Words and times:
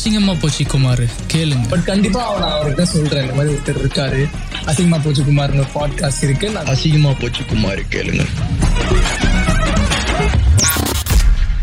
அசிங்கமா 0.00 0.40
போச்சு 0.40 0.66
குமார். 0.66 1.00
கேளுங்க. 1.32 1.68
பட் 1.68 1.84
கண்டிப்பா 1.84 2.34
அவன் 2.34 2.48
அவர்கிட்ட 2.48 2.82
சொல்றேன். 2.82 3.22
இந்த 3.22 3.34
மாதிரி 3.34 3.54
ஒருத்தர் 3.54 3.84
இருக்காரு. 3.84 4.28
அசிங்கமா 4.66 5.00
போச்சு 5.04 5.22
குமார்னு 5.22 5.64
பாட்காஸ்ட் 5.74 6.22
இருக்கு. 6.22 6.50
நான் 6.50 6.64
அசிங்கமா 6.64 7.20
போச்சு 7.20 7.44
குமார் 7.44 7.78
கேளுங்க. 7.78 8.26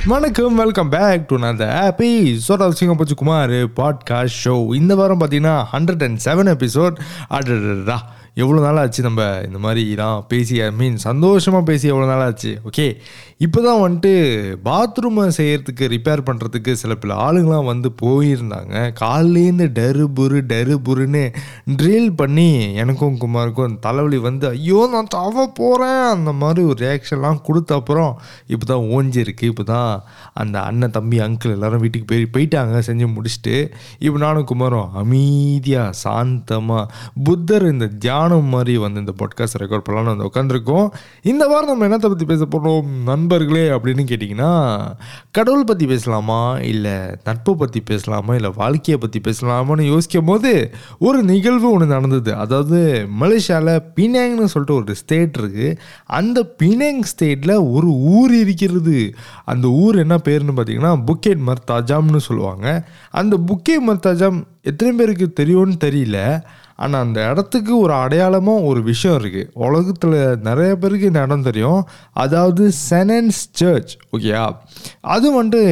வணக்கம் 0.06 0.56
வெல்கம் 0.56 0.90
பேக் 0.90 1.28
டு 1.28 1.40
அந்த 1.40 1.66
ஹாப்பி 1.66 2.40
சோட் 2.48 2.72
சிங்கப்பூச்சி 2.80 3.12
குமார் 3.16 3.50
பாட்காஸ்ட் 3.50 4.38
ஷோ 4.44 4.76
இந்த 4.76 4.96
வாரம் 4.96 5.20
பார்த்தீங்கன்னா 5.20 5.66
ஹண்ட்ரட் 5.74 6.04
அண்ட் 6.04 6.22
செவன் 6.26 6.52
எபிசோட் 6.54 6.96
அடடா 7.28 8.16
எவ்வளோ 8.34 8.62
நாள் 8.62 8.78
ஆச்சு 8.78 9.04
நம்ம 9.04 9.40
இந்த 9.46 9.68
மாதிரிலாம் 9.68 10.22
பேசி 10.28 10.62
ஐ 10.62 10.72
மீன் 10.72 10.98
சந்தோஷமாக 10.98 11.64
பேசி 11.64 11.88
எவ்வளோ 11.88 12.08
நாள் 12.08 12.26
ஆச்சு? 12.26 12.60
ஓகே 12.72 12.96
இப்போ 13.46 13.60
தான் 13.66 13.82
வந்துட்டு 13.82 14.12
பாத்ரூமை 14.68 15.24
செய்கிறதுக்கு 15.38 15.88
ரிப்பேர் 15.94 16.22
பண்ணுறதுக்கு 16.28 16.72
சில 16.80 16.94
பல 17.02 17.16
ஆளுங்களாம் 17.26 17.68
வந்து 17.70 17.90
போயிருந்தாங்க. 18.02 18.76
காலையிலேருந்து 19.02 19.66
டரு 19.76 20.06
புரு 20.18 20.40
டரு 20.52 20.76
புருன்னு 20.88 21.22
ட்ரில் 21.80 22.10
பண்ணி 22.22 22.48
எனக்கும் 22.84 23.18
குமாருக்கும் 23.24 23.76
தலைவலி 23.86 24.20
வந்து 24.28 24.46
ஐயோ 24.54 24.80
நான் 24.94 25.12
தவ 25.18 25.46
போகிறேன் 25.60 26.02
அந்த 26.14 26.32
மாதிரி 26.44 26.64
ஒரு 26.70 26.78
ரியாக்ஷன்லாம் 26.86 27.42
கொடுத்த 27.50 27.76
அப்புறம் 27.80 28.12
இப்போ 28.54 28.68
தான் 28.72 28.88
ஓஞ்சிருக்கு. 28.96 29.44
இப்போ 29.52 29.66
தான் 29.74 29.92
அந்த 30.44 30.58
அண்ணன் 30.70 30.96
தம்பி 30.98 31.20
அங்கிள் 31.28 31.56
எல்லோரும் 31.58 31.84
வீட்டுக்கு 31.86 32.10
போய் 32.14 32.26
போயிட்டாங்க 32.38 32.82
செஞ்சு 32.90 33.12
முடிச்சுட்டு. 33.18 33.56
இப்போ 34.06 34.18
நானும் 34.26 34.50
குமாரும் 34.54 34.90
அமைதியாக 35.04 35.94
சாந்தமாக 36.04 36.88
புத்தர் 37.30 37.68
இந்த 37.74 37.92
தியானம் 38.08 38.52
மாதிரி 38.56 38.78
வந்து 38.88 39.06
இந்த 39.06 39.16
பாட்காஸ்ட் 39.22 39.62
ரெக்கார்ட் 39.66 39.88
பண்ணலாம்னு 39.88 40.16
வந்து 40.16 40.30
உட்காந்துருக்கோம் 40.32 40.90
இந்த 41.34 41.44
வாரம் 41.54 41.72
நம்ம 41.74 41.90
என்னத்தை 41.92 42.12
பற்றி 42.16 42.30
பேச 42.34 42.44
போகிறோம் 42.58 42.92
நண்பர்களே 43.28 43.64
அப்படின்னு 43.70 44.04
கேட்டிங்கன்னா 44.10 44.52
கடவுள் 45.32 45.64
பற்றி 45.64 45.86
பேசலாமா? 45.86 46.58
இல்லை 46.72 46.94
நட்பை 47.24 47.54
பற்றி 47.56 47.80
பேசலாமா? 47.80 48.34
இல்லை 48.36 48.52
வாழ்க்கையை 48.56 48.98
பற்றி 49.04 49.20
பேசலாமான்னு 49.28 49.82
யோசிக்கும் 49.82 50.26
போது 50.26 50.52
ஒரு 51.00 51.24
நிகழ்வு 51.24 51.72
ஒன்று 51.72 51.88
நடந்தது. 51.88 52.32
அதாவது 52.36 52.80
மலேசியாவில் 53.22 53.82
பினாங்னு 53.96 54.52
சொல்லிட்டு 54.54 54.78
ஒரு 54.80 54.96
ஸ்டேட் 54.96 55.36
இருக்குது 55.40 55.78
அந்த 56.20 56.46
பினாங் 56.64 57.04
ஸ்டேட்டில் 57.12 57.56
ஒரு 57.72 57.90
ஊர் 58.16 58.36
இருக்கிறது. 58.36 59.00
அந்த 59.46 59.68
ஊர் 59.68 59.98
என்ன 59.98 60.18
பேர்னு 60.30 60.56
பார்த்தீங்கன்னா 60.60 60.94
புக்கேட் 61.10 61.44
மர்தாஜாம்னு 61.50 62.24
சொல்லுவாங்க. 62.30 62.88
அந்த 63.10 63.38
புக்கே 63.50 63.78
மர்தாஜாம் 63.90 64.40
எத்தனை 64.62 64.94
பேருக்கு 64.96 65.28
தெரியும்னு 65.34 65.78
தெரியல. 65.84 66.20
ஆனால் 66.78 67.02
அந்த 67.02 67.20
இடத்துக்கு 67.32 67.74
ஒரு 67.80 67.94
அடையாளமாக 67.94 68.62
ஒரு 68.62 68.82
விஷயம் 68.84 69.18
இருக்குது 69.20 69.50
உலகத்தில் 69.68 70.18
நிறைய 70.40 70.72
பேருக்கு 70.76 71.06
இந்த 71.06 71.22
இடம் 71.22 71.44
தெரியும். 71.44 71.82
அதாவது 72.14 72.64
செனன்ஸ் 72.90 73.42
சர்ச் 73.60 73.94
ஓகேயா 74.12 74.44
அது 75.16 75.28
வந்துட்டு 75.42 75.64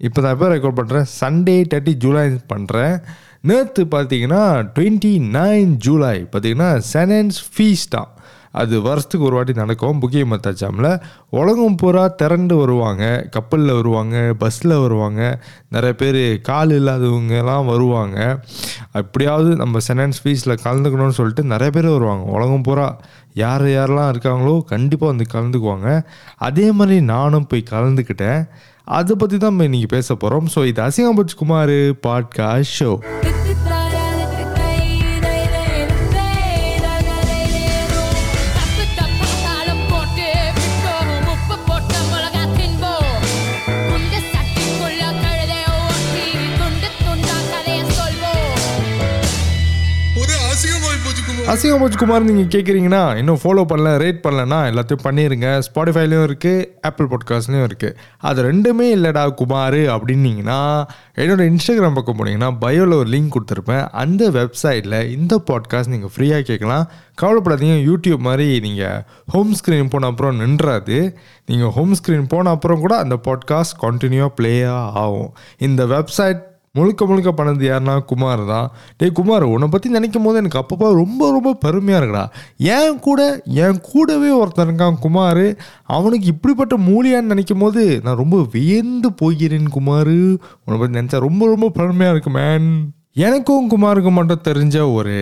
இப்போ 0.00 0.20
தான் 0.22 0.38
பேர் 0.38 0.52
ரெக்கார்ட் 0.52 0.80
பண்ணுறேன் 0.80 1.08
சண்டே 1.20 1.56
தேர்ட்டி 1.72 1.94
ஜூலை 1.96 2.24
பண்ணுறேன் 2.52 2.94
நேற்று 3.40 3.82
பார்த்தீங்கன்னா 3.84 4.42
டுவெண்ட்டி 4.76 5.12
நைன் 5.32 5.72
ஜூலை 5.78 6.16
பார்த்தீங்கன்னா 6.32 6.70
செனன்ஸ் 6.92 7.38
ஃபீஸ்டாக 7.52 8.06
அது 8.52 8.82
வருஷத்துக்கு 8.82 9.26
ஒரு 9.26 9.36
வாட்டி 9.36 9.52
நடக்கும். 9.52 10.00
புக்கிய 10.02 10.24
மத்தாச்சாமில் 10.30 11.00
உலகம் 11.30 11.74
பூரா 11.74 12.08
திரண்டு 12.08 12.56
வருவாங்க. 12.56 13.26
கப்பலில் 13.30 13.72
வருவாங்க 13.72 14.34
பஸ்ஸில் 14.38 14.76
வருவாங்க. 14.78 15.40
நிறைய 15.68 15.94
பேர் 15.94 16.40
கால் 16.40 16.70
இல்லாதவங்கலாம் 16.70 17.64
வருவாங்க. 17.64 18.42
எப்படியாவது 18.92 19.56
நம்ம 19.56 19.78
செனன்ஸ் 19.88 20.20
ஃபீஸில் 20.24 20.60
கலந்துக்கணும்னு 20.64 21.18
சொல்லிட்டு 21.20 21.44
நிறைய 21.44 21.70
பேர் 21.70 21.88
வருவாங்க. 21.90 22.24
உலகம் 22.24 22.62
பூரா 22.62 22.98
யார் 23.34 23.66
யாரெல்லாம் 23.66 24.12
இருக்காங்களோ 24.14 24.64
கண்டிப்பாக 24.64 25.12
வந்து 25.12 25.26
கலந்துக்குவாங்க. 25.34 26.04
அதே 26.36 26.72
மாதிரி 26.72 27.00
நானும் 27.00 27.46
போய் 27.46 27.70
கலந்துக்கிட்டேன். 27.70 28.42
அதை 28.84 29.16
பற்றி 29.16 29.38
தான் 29.38 29.50
நம்ம 29.50 29.64
இன்றைக்கி 29.64 29.88
பேச 29.88 30.14
போகிறோம் 30.14 30.46
ஸோ 30.54 30.66
இது 30.66 30.82
அசிங்கம்பட்சி 30.82 31.36
குமார் 31.36 31.76
பாட்காஸ்ட் 32.06 32.76
ஷோ 32.78 32.92
அசிங்கமாய் 51.48 51.96
குமார் 51.96 52.22
நீங்கள் 52.22 52.50
கேட்குறீங்கன்னா 52.54 53.16
இன்னும் 53.16 53.38
ஃபாலோ 53.42 53.62
பண்ணல 53.70 53.90
ரேட் 54.02 54.18
பண்ணலன்னா 54.22 54.58
எல்லாத்தையும் 54.70 55.02
பண்ணிடுங்க 55.04 55.62
ஸ்பாட்டிஃபைலையும் 55.66 56.24
இருக்குது 56.28 56.66
ஆப்பிள் 56.80 57.06
பாட்காஸ்ட்லேயும் 57.06 57.66
இருக்குது 57.68 57.94
அது 58.18 58.42
ரெண்டுமே 58.42 58.86
இல்லைடா 58.96 59.34
குமார் 59.34 59.74
அப்படின்னீங்கன்னா 59.74 60.84
என்னோட 61.16 61.44
இன்ஸ்டாகிராம் 61.50 61.94
பக்கம் 61.94 62.18
போனீங்கன்னா 62.18 62.50
பயோவில் 62.60 62.92
ஒரு 62.92 63.10
லிங்க் 63.10 63.32
கொடுத்துருப்பேன். 63.34 63.88
அந்த 63.90 64.30
வெப்சைட்டில் 64.30 65.08
இந்த 65.08 65.42
பாட்காஸ்ட் 65.52 65.86
நீங்கள் 65.86 66.10
ஃப்ரீயாக 66.16 66.40
கேட்கலாம். 66.40 66.88
கவலைப்படாதீங்க 67.22 67.78
யூடியூப் 67.90 68.18
மாதிரி 68.18 68.60
நீங்கள் 68.60 69.02
ஹோம் 69.28 69.54
ஸ்க்ரீன் 69.54 69.88
போன 69.88 70.06
அப்புறம் 70.06 70.40
நின்றாது. 70.40 71.16
நீங்கள் 71.46 71.68
ஹோம் 71.68 71.94
ஸ்க்ரீன் 71.94 72.28
போன 72.28 72.50
அப்புறம் 72.50 72.80
கூட 72.80 72.96
அந்த 72.96 73.18
பாட்காஸ்ட் 73.28 73.78
கண்டினியூவாக 73.82 74.32
ப்ளேயாக 74.40 74.90
ஆகும். 74.94 75.32
இந்த 75.58 75.86
வெப்சைட் 75.86 76.42
முழுக்க 76.78 77.06
முழுக்க 77.10 77.30
பண்ணது 77.38 77.64
யாருன்னா 77.68 77.96
குமார் 78.10 78.42
தான். 78.52 78.68
டேய் 79.00 79.16
குமார் 79.20 79.46
உன்னை 79.52 79.68
பற்றி 79.74 79.94
நினைக்கும் 79.96 80.26
போது 80.26 80.40
எனக்கு 80.42 80.60
அப்பப்போ 80.62 80.88
ரொம்ப 81.02 81.30
ரொம்ப 81.36 81.54
பெருமையாக 81.64 82.00
இருக்குடா. 82.00 82.26
என் 82.76 83.00
கூட 83.06 83.20
என் 83.64 83.80
கூடவே 83.90 84.30
ஒருத்தன் 84.40 84.68
இருக்கான் 84.68 85.00
குமார். 85.06 85.44
அவனுக்கு 85.96 86.28
இப்படிப்பட்ட 86.34 86.76
மூலியான்னு 86.90 87.32
நினைக்கும் 87.34 87.64
போது 87.64 87.84
நான் 88.04 88.22
ரொம்ப 88.24 88.38
வியந்து 88.56 89.10
போகிறேன் 89.22 89.72
குமார். 89.78 90.14
உன்னை 90.64 90.78
பற்றி 90.78 90.94
நினச்சா 91.00 91.26
ரொம்ப 91.28 91.42
ரொம்ப 91.54 91.68
பெருமையாக 91.80 92.14
இருக்கு 92.14 92.32
மேன் 92.38 92.70
எனக்கும் 93.26 93.68
குமாருக்கும் 93.70 94.16
மட்டும் 94.16 94.44
தெரிஞ்ச 94.48 94.76
ஒரு 94.96 95.14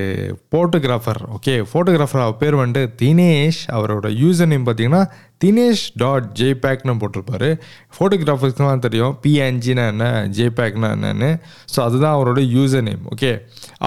ஃபோட்டோகிராஃபர் 0.49 1.21
ஓகே 1.37 1.55
ஃபோட்டோகிராஃபர் 1.71 2.25
அவர் 2.25 2.41
பேர் 2.41 2.57
வந்துட்டு 2.61 2.91
தினேஷ். 3.03 3.61
அவரோட 3.77 4.09
யூசர் 4.23 4.51
நேம் 4.51 4.67
பார்த்தீங்கன்னா 4.67 5.03
தினேஷ் 5.41 5.85
டாட் 6.03 6.29
ஜேபேக்னு 6.41 6.93
போட்டிருப்பாரு 7.01 7.49
ஃபோட்டோகிராஃபர்ஸ்க்குலாம் 7.97 8.83
தெரியும். 8.87 9.13
பிஎன்ஜினா 9.23 9.85
என்ன 9.93 10.07
ஜேபேக்னா 10.37 10.89
என்னன்னு. 10.97 11.31
ஸோ 11.73 11.79
அதுதான் 11.87 12.15
அவரோட 12.17 12.41
யூசர் 12.55 12.85
நேம் 12.89 13.05
ஓகே 13.15 13.31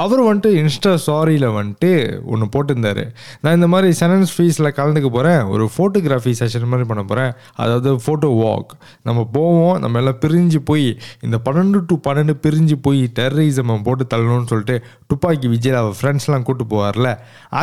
அவர் 0.02 0.22
வந்துட்டு 0.28 0.52
இன்ஸ்டா 0.62 0.94
சாரியில் 1.06 1.48
வந்துட்டு 1.58 1.92
ஒன்று 2.34 2.48
போட்டிருந்தாரு. 2.56 3.06
நான் 3.42 3.58
இந்த 3.60 3.70
மாதிரி 3.74 3.90
செனன்ஸ் 4.02 4.34
ஃபீஸில் 4.36 4.70
கலந்துக்க 4.80 5.12
போகிறேன் 5.18 5.42
ஒரு 5.54 5.66
ஃபோட்டோகிராஃபி 5.76 6.34
செஷன் 6.42 6.70
மாதிரி 6.74 6.88
பண்ண 6.92 7.04
போகிறேன் 7.04 7.32
அதாவது 7.64 7.94
ஃபோட்டோ 8.06 8.30
வாக் 8.44 8.74
நம்ம 9.10 9.28
போவோம். 9.38 9.80
நம்ம 9.86 9.98
எல்லாம் 10.04 10.20
பிரிஞ்சு 10.26 10.62
போய் 10.72 10.88
இந்த 11.28 11.40
பன்னெண்டு 11.50 11.81
டு 11.90 11.98
பன்னெண்டு 12.10 12.36
பிரிஞ்சு 12.46 12.78
போய் 12.88 13.04
டெரரிசம் 13.20 13.76
போட்டு 13.90 14.06
தள்ளணும்னு 14.14 14.50
சொல்லிட்டு 14.54 14.78
துப்பாக்கி 15.08 15.48
விஜய் 15.56 15.80
அவர் 15.81 15.98
ஃப்ரெண்ட்ஸ்லாம் 16.00 16.48
கூட்டு 16.48 16.66
போவார்ல. 16.76 17.10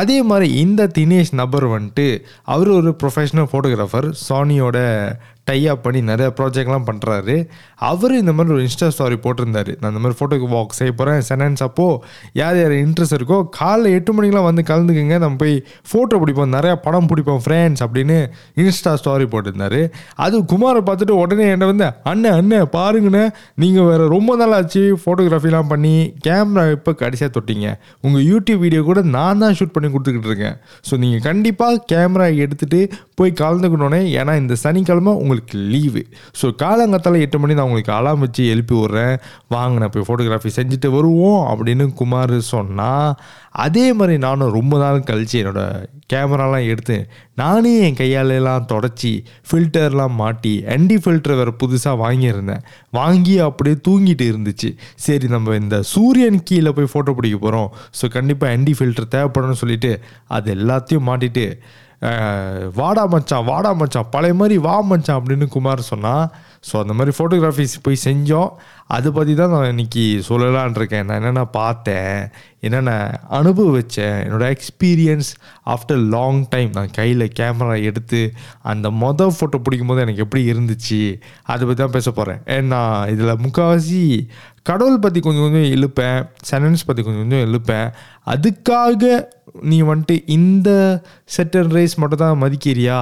அதே 0.01 0.19
மாதிரி 0.29 0.47
இந்த 0.65 0.89
தினேஷ் 0.99 1.33
நபர் 1.41 1.67
வந்துட்டு 1.77 2.07
அவர் 2.53 2.69
ஒரு 2.79 2.91
ப்ரொஃபஷனல் 3.01 3.49
ஃபோட்டோகிராஃபர் 3.51 3.75
சானியோட 4.27 4.77
டை 5.49 5.57
அப் 5.71 5.83
பண்ணி 5.85 5.99
நிறைய 6.11 6.27
ப்ராஜெக்ட்லாம் 6.37 6.85
பண்ணுறாரு 6.89 7.35
அவர் 7.89 8.13
இந்த 8.21 8.31
மாதிரி 8.37 8.53
ஒரு 8.55 8.63
இன்ஸ்டா 8.67 8.87
ஸ்டாரி 8.95 9.17
போட்டிருந்தாரு. 9.25 9.71
நான் 9.79 9.91
இந்த 9.93 10.01
மாதிரி 10.03 10.17
ஃபோட்டோக்கு 10.19 10.47
வாக் 10.53 10.75
செய்ய 10.79 10.91
போகிறேன் 10.99 11.19
சென்டன்ஸ் 11.29 11.61
அப்போது 11.67 11.99
யார் 12.39 12.57
யார் 12.61 12.75
இன்ட்ரெஸ்ட் 12.85 13.15
இருக்கோ 13.17 13.37
காலைல 13.59 13.93
எட்டு 13.97 14.13
மணிக்கெலாம் 14.17 14.47
வந்து 14.49 14.63
கலந்துக்குங்க. 14.71 15.17
நம்ம 15.23 15.37
போய் 15.43 15.55
ஃபோட்டோ 15.91 16.19
பிடிப்போம் 16.23 16.53
நிறையா 16.57 16.75
படம் 16.85 17.09
பிடிப்போம் 17.11 17.41
ஃப்ரெண்ட்ஸ் 17.45 17.83
அப்படின்னு 17.85 18.17
இன்ஸ்டா 18.63 18.93
ஸ்டாரி 19.01 19.27
போட்டிருந்தாரு. 19.35 19.81
அது 20.25 20.35
குமாரை 20.53 20.81
பார்த்துட்டு 20.89 21.15
உடனே 21.23 21.47
என்ன 21.55 21.69
வந்து 21.71 21.87
அண்ணன் 22.11 22.35
அண்ணன் 22.39 22.67
பாருங்கண்ணே 22.77 23.23
நீங்கள் 23.63 23.87
வேறு 23.89 24.07
ரொம்ப 24.15 24.35
நாள் 24.41 24.55
ஆச்சு 24.59 24.83
ஃபோட்டோகிராஃபிலாம் 25.03 25.71
பண்ணி 25.73 25.95
கேமரா 26.27 26.65
இப்போ 26.77 26.93
கடைசியாக 27.03 27.31
தொட்டிங்க. 27.37 27.67
உங்கள் 28.05 28.25
யூடியூப் 28.31 28.63
வீடியோ 28.65 28.83
கூட 28.89 28.99
நான் 29.17 29.41
தான் 29.45 29.55
ஷூட் 29.59 29.75
பண்ணி 29.77 29.91
கொடுத்துக்கிட்டு 29.95 30.31
இருக்கேன். 30.31 30.57
ஸோ 30.89 30.93
நீங்கள் 31.05 31.25
கண்டிப்பாக 31.29 31.81
கேமரா 31.93 32.29
எடுத்துகிட்டு 32.43 32.81
போய் 33.19 33.37
கலந்துக்கணுன்னே 33.43 34.01
ஏன்னா 34.19 34.33
இந்த 34.43 34.53
சனிக்கிழமை 34.65 35.13
உங்களுக்கு 35.21 35.36
லீவு 35.51 36.05
ஸோ 36.41 36.49
காலங்கத்தால் 36.63 37.19
எட்டு 37.19 37.39
மணி 37.39 37.53
நான் 37.53 37.65
உங்களுக்கு 37.65 37.93
அலாம் 37.93 38.19
வச்சு 38.19 38.47
எழுப்பி 38.47 38.75
விட்றேன். 38.75 39.17
வாங்க 39.47 39.79
நான் 39.79 39.89
போய் 39.89 40.07
ஃபோட்டோகிராஃபி 40.07 40.51
செஞ்சுட்டு 40.55 40.89
வருவோம் 40.89 41.43
அப்படின்னு 41.51 41.93
குமார் 41.93 42.39
சொன்னால் 42.39 43.15
அதே 43.51 43.93
மாதிரி 43.93 44.17
நானும் 44.17 44.51
ரொம்ப 44.51 44.77
நாள் 44.77 45.03
கழித்து 45.03 45.43
என்னோடய 45.43 45.85
கேமராலாம் 46.13 46.67
எடுத்து 46.67 47.09
நானே 47.35 47.71
என் 47.79 47.95
கையாலெல்லாம் 47.95 48.67
தொடச்சி 48.67 49.23
ஃபில்டர்லாம் 49.49 50.15
மாட்டி 50.15 50.63
என்டி 50.75 50.95
ஃபில்டர் 50.95 51.35
வேறு 51.35 51.53
புதுசாக 51.63 52.01
வாங்கியிருந்தேன். 52.03 52.63
வாங்கி 52.89 53.39
அப்படியே 53.39 53.75
தூங்கிட்டு 53.87 54.25
இருந்துச்சு. 54.31 54.69
சரி 54.95 55.27
நம்ம 55.27 55.55
இந்த 55.55 55.81
சூரியன் 55.81 56.43
கீழே 56.43 56.71
போய் 56.71 56.91
ஃபோட்டோ 56.93 57.13
பிடிக்க 57.13 57.37
போகிறோம் 57.37 57.69
ஸோ 58.01 58.07
கண்டிப்பாக 58.09 58.57
என்டி 58.57 58.73
ஃபில்டர் 58.79 59.11
தேவைப்படும்னு 59.15 59.61
சொல்லிவிட்டு 59.63 59.99
அது 60.27 60.55
எல்லாத்தையும் 60.55 61.07
மாட்டிட்டு 61.09 61.45
வாடா 62.73 63.05
மச்சான் 63.05 63.45
வாடா 63.45 63.73
மச்சான் 63.73 64.09
பழைய 64.09 64.33
மாதிரி 64.33 64.57
வா 64.57 64.81
மச்சான் 64.81 65.19
அப்படின்னு 65.19 65.47
குமார் 65.47 65.81
சொன்னான் 65.81 66.25
ஸோ 66.71 66.75
அந்த 66.77 66.93
மாதிரி 66.93 67.17
ஃபோட்டோகிராஃபிஸ் 67.17 67.75
போய் 67.81 68.03
செஞ்சோம். 68.03 68.51
அதை 68.87 69.11
பற்றி 69.11 69.33
தான் 69.35 69.49
நான் 69.49 69.67
இன்னைக்கு 69.67 70.23
சொல்லலான் 70.29 70.75
இருக்கேன். 70.75 71.05
நான் 71.05 71.15
என்னென்ன 71.15 71.45
பார்த்தேன் 71.45 72.29
என்னென்ன 72.59 73.19
அனுபவிச்சேன் 73.29 74.15
என்னோடய 74.25 74.55
எக்ஸ்பீரியன்ஸ் 74.55 75.29
ஆஃப்டர் 75.65 76.01
லாங் 76.09 76.45
டைம் 76.49 76.71
நான் 76.71 76.91
கையில் 76.91 77.31
கேமரா 77.39 77.83
எடுத்து 77.83 78.33
அந்த 78.61 78.89
மொதல் 78.89 79.35
ஃபோட்டோ 79.39 79.57
பிடிக்கும் 79.57 79.87
போது 79.87 80.01
எனக்கு 80.01 80.23
எப்படி 80.23 80.51
இருந்துச்சு 80.53 81.21
அதை 81.43 81.67
பற்றி 81.67 81.83
தான் 81.83 81.91
பேச 81.91 82.11
போகிறேன் 82.11 82.41
ஏன்னா 82.45 83.09
இதில் 83.09 83.41
முக்கால்வாசி 83.45 84.29
கடவுள் 84.69 85.03
பற்றி 85.05 85.19
கொஞ்சம் 85.25 85.45
கொஞ்சம் 85.45 85.69
இழுப்பேன் 85.75 86.19
சென்டென்ஸ் 86.49 86.87
பற்றி 86.87 87.01
கொஞ்சம் 87.03 87.23
கொஞ்சம் 87.23 87.45
இழுப்பேன் 87.47 87.89
அதுக்காக 88.33 89.03
நீ 89.69 89.77
வந்துட்டு 89.89 90.15
இந்த 90.35 90.69
செட்டன் 91.35 91.71
ரேஸ் 91.75 91.95
மட்டும் 92.01 92.21
தான் 92.23 92.41
மதிக்கிறியா? 92.41 92.97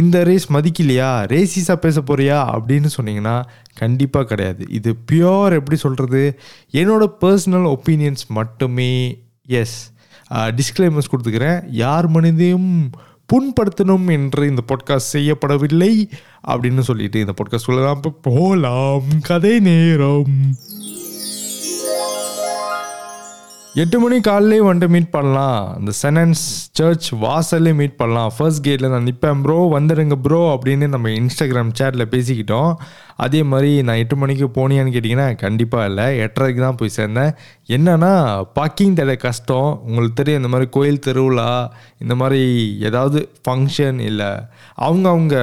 இந்த 0.00 0.16
ரேஸ் 0.28 0.46
மதிக்கலையா? 0.52 1.10
ரேசிஸாக 1.32 1.78
பேச 1.84 2.00
போறியா? 2.00 2.38
அப்படின்னு 2.56 2.88
சொன்னீங்கன்னா 2.96 3.36
கண்டிப்பாக 3.82 4.28
கிடையாது. 4.30 4.64
இது 4.78 4.90
பியோர் 5.12 5.56
எப்படி 5.60 5.78
சொல்கிறது 5.84 6.22
என்னோட 6.80 7.06
பர்சனல் 7.24 7.68
ஒப்பீனியன்ஸ் 7.74 8.24
மட்டுமே 8.38 8.92
எஸ் 9.60 9.78
டிஸ்க்ளைமர்ஸ் 10.58 11.12
கொடுத்துக்கிறேன். 11.12 11.60
யார் 11.84 12.08
மனிதையும் 12.10 12.70
புண்படுத்தணும் 13.32 14.06
என்று 14.14 14.42
இந்த 14.52 14.62
பாட்காஸ்ட் 14.70 15.14
செய்யப்படவில்லை 15.16 15.92
அப்படின்னு 16.52 16.82
சொல்லிட்டு 16.88 17.22
இந்த 17.24 17.34
பாட்காஸ்ட் 17.38 17.68
சொல்லலாம் 17.68 17.96
இப்போ 17.96 18.12
போகலாம். 18.28 19.06
கதை 19.30 19.54
நேரம். 19.70 20.34
எட்டு 23.82 23.96
மணி 24.00 24.16
காலையிலே 24.26 24.58
வந்துட்டு 24.66 24.92
மீட் 24.94 25.08
பண்ணலாம். 25.14 25.62
அந்த 25.76 25.92
செனன்ஸ் 26.00 26.42
சர்ச் 26.78 27.08
வாசல்லே 27.22 27.72
மீட் 27.78 27.96
பண்ணலாம். 28.00 28.30
ஃபர்ஸ்ட் 28.36 28.62
கேட்டில் 28.66 28.92
நான் 28.92 29.06
நிற்பேன் 29.08 29.40
ப்ரோ 29.44 29.56
வந்துடுங்க 29.72 30.16
ப்ரோ 30.26 30.38
அப்படின்னு 30.52 30.86
நம்ம 30.92 31.10
இன்ஸ்டாகிராம் 31.20 31.72
சேட்டில் 31.78 32.04
பேசிக்கிட்டோம். 32.12 32.70
அதே 33.24 33.40
மாதிரி 33.52 33.72
நான் 33.88 34.00
எட்டு 34.02 34.18
மணிக்கு 34.20 34.48
போனியான்னு 34.58 34.94
கேட்டிங்கன்னா 34.96 35.26
கண்டிப்பாக 35.42 35.88
இல்லை. 35.90 36.06
எட்டரைக்கு 36.26 36.62
தான் 36.66 36.78
போய் 36.82 36.96
சேர்ந்தேன். 36.98 37.34
என்னன்னா 37.78 38.12
பார்க்கிங் 38.60 38.96
தடை 39.00 39.16
கஷ்டம். 39.26 39.72
உங்களுக்கு 39.88 40.18
தெரியும் 40.22 40.40
இந்த 40.42 40.52
மாதிரி 40.54 40.70
கோயில் 40.78 41.04
திருவிழா 41.08 41.50
இந்த 42.04 42.16
மாதிரி 42.22 42.42
ஏதாவது 42.90 43.20
ஃபங்க்ஷன் 43.44 44.00
இல்லை. 44.10 44.32
அவங்க 44.88 45.08
அவங்க 45.14 45.36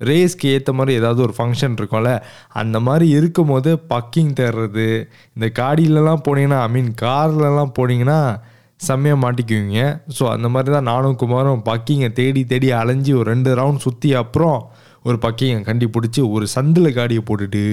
ரேஸ்க்கு 0.00 0.46
ஏற்ற 0.46 0.72
மாதிரி 0.72 0.98
ஏதாவது 0.98 1.22
ஒரு 1.22 1.34
ஃபங்க்ஷன் 1.38 1.76
இருக்கும்ல 1.78 2.22
அந்த 2.52 2.80
மாதிரி 2.80 3.08
இருக்கும் 3.08 3.46
போது 3.46 3.82
பக்கிங் 3.88 4.32
தேடுறது 4.40 5.08
இந்த 5.34 5.46
காடியிலலாம் 5.58 6.22
போனீங்கன்னா 6.28 6.60
ஐ 6.60 6.68
மீன் 6.68 6.94
கார்லலாம் 7.02 7.72
போனீங்கன்னா 7.78 8.36
செம்மையாக 8.76 9.20
மாட்டிக்குவீங்க. 9.22 10.00
ஸோ 10.18 10.28
அந்த 10.28 10.48
மாதிரி 10.48 10.72
தான் 10.72 10.82
நானும் 10.82 11.16
குமாரும் 11.16 11.62
பக்கிங்கை 11.64 12.12
தேடி 12.12 12.44
தேடி 12.44 12.72
அலைஞ்சி 12.72 13.14
ஒரு 13.14 13.30
ரெண்டு 13.30 13.54
ரவுண்ட் 13.54 13.76
சுற்றி 13.76 14.14
அப்புறம் 14.14 14.70
ஒரு 15.08 15.18
பக்கையும் 15.24 15.66
கண்டி 15.68 15.88
பிடிச்சி 15.96 16.20
ஒரு 16.36 16.46
சந்தில் 16.56 16.96
காடியை 16.98 17.24
போட்டுட்டு 17.30 17.64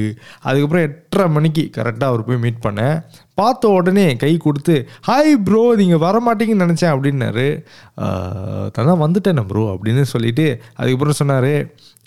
அதுக்கப்புறம் 0.47 0.85
எட்டரை 0.89 1.27
மணிக்கு 1.37 1.65
கரெக்டாக 1.77 2.11
அவர் 2.11 2.27
போய் 2.29 2.43
மீட் 2.45 2.65
பண்ணேன் 2.67 2.97
பார்த்த 3.39 3.69
உடனே 3.77 4.05
கை 4.21 4.33
கொடுத்து 4.43 4.75
ஹாய் 5.07 5.33
ப்ரோ 5.47 5.61
நீங்கள் 5.79 6.01
வரமாட்டீங்கன்னு 6.03 6.65
நினச்சேன் 6.65 6.93
அப்படின்னாரு. 6.95 7.47
தான் 8.77 9.01
வந்துட்டேன் 9.05 9.41
ப்ரோ 9.49 9.63
அப்படின்னு 9.73 10.03
சொல்லிவிட்டு 10.13 10.45
அதுக்கப்புறம் 10.77 11.19
சொன்னார். 11.21 11.51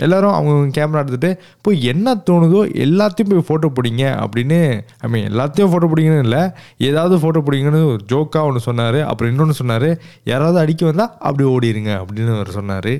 எல்லாரும் 0.07 0.35
அவங்க 0.39 0.71
கேமரா 0.77 1.01
எடுத்துகிட்டு 1.03 1.31
போய் 1.67 1.87
என்ன 1.93 2.15
தோணுதோ 2.29 2.61
எல்லாத்தையும் 2.85 3.31
போய் 3.33 3.47
ஃபோட்டோ 3.49 3.69
பிடிங்க 3.79 4.05
அப்படின்னு 4.25 4.61
ஐ 5.05 5.11
மீன் 5.13 5.29
எல்லாத்தையும் 5.31 5.71
ஃபோட்டோ 5.73 5.91
பிடிங்கன்னு 5.93 6.25
இல்லை. 6.29 6.43
ஏதாவது 6.89 7.17
ஃபோட்டோ 7.23 7.43
பிடிங்கன்னு 7.49 7.83
ஒரு 7.93 8.03
ஜோக்காக 8.15 8.49
ஒன்று 8.51 8.67
சொன்னார். 8.69 9.01
அப்புறம் 9.11 9.33
இன்னொன்று 9.33 9.61
சொன்னார் 9.63 9.89
யாராவது 10.33 10.61
அடிக்க 10.65 10.85
வந்தால் 10.91 11.15
அப்படி 11.29 11.47
ஓடிடுங்க 11.55 11.93
அப்படின்னு 12.03 12.35
அவர் 12.39 12.59
சொன்னார். 12.59 12.93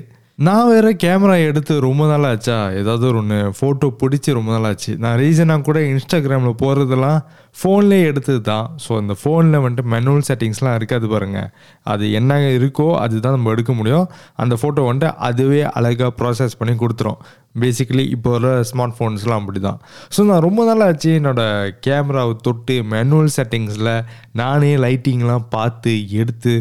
நான் 0.47 0.67
வேறு 0.71 0.91
கேமரா 1.03 1.33
எடுத்து 1.47 1.73
ரொம்ப 1.85 2.03
நாள் 2.09 2.25
ஆச்சா? 2.29 2.57
ஏதாவது 2.81 3.03
ஒரு 3.07 3.17
ஒன்று 3.21 3.37
ஃபோட்டோ 3.57 3.87
பிடிச்சி 4.01 4.35
ரொம்ப 4.37 4.51
நாள் 4.55 4.67
ஆச்சு. 4.69 4.91
நான் 5.03 5.17
ரீசனாக 5.21 5.65
கூட 5.67 5.79
இன்ஸ்டாகிராமில் 5.93 6.55
போகிறதெல்லாம் 6.61 7.17
ஃபோன்லேயே 7.61 8.05
எடுத்தது 8.11 8.41
தான். 8.49 8.67
ஸோ 8.83 8.91
அந்த 9.01 9.13
ஃபோனில் 9.21 9.63
வந்துட்டு 9.65 9.91
மெனுவல் 9.93 10.27
செட்டிங்ஸ்லாம் 10.29 10.77
இருக்காது 10.79 11.07
பாருங்கள் 11.13 11.49
அது 11.93 12.05
என்ன 12.19 12.37
இருக்கோ 12.59 12.87
அதுதான் 13.03 13.35
நம்ம 13.37 13.51
எடுக்க 13.55 13.73
முடியும். 13.79 14.05
அந்த 14.43 14.55
ஃபோட்டோ 14.61 14.85
வந்துட்டு 14.89 15.11
அதுவே 15.29 15.61
அழகாக 15.79 16.11
ப்ராசஸ் 16.21 16.57
பண்ணி 16.61 16.75
கொடுத்துரும். 16.83 17.19
பேசிக்கலி 17.61 18.03
இப்போ 18.15 18.29
வர 18.37 18.47
ஸ்மார்ட் 18.69 18.95
ஃபோன்ஸ்லாம் 18.97 19.41
அப்படி 19.41 19.59
தான் 19.59 19.79
ஸோ 20.15 20.23
நான் 20.29 20.43
ரொம்ப 20.47 20.61
நாள் 20.69 20.83
ஆச்சு 20.87 21.11
என்னோடய 21.19 21.71
கேமராவை 21.85 22.33
தொட்டு 22.47 22.75
மேனுவல் 22.91 23.31
செட்டிங்ஸில் 23.37 23.93
நானே 24.41 24.71
லைட்டிங்லாம் 24.85 25.47
பார்த்து 25.55 25.93
எடுத்து 26.21 26.53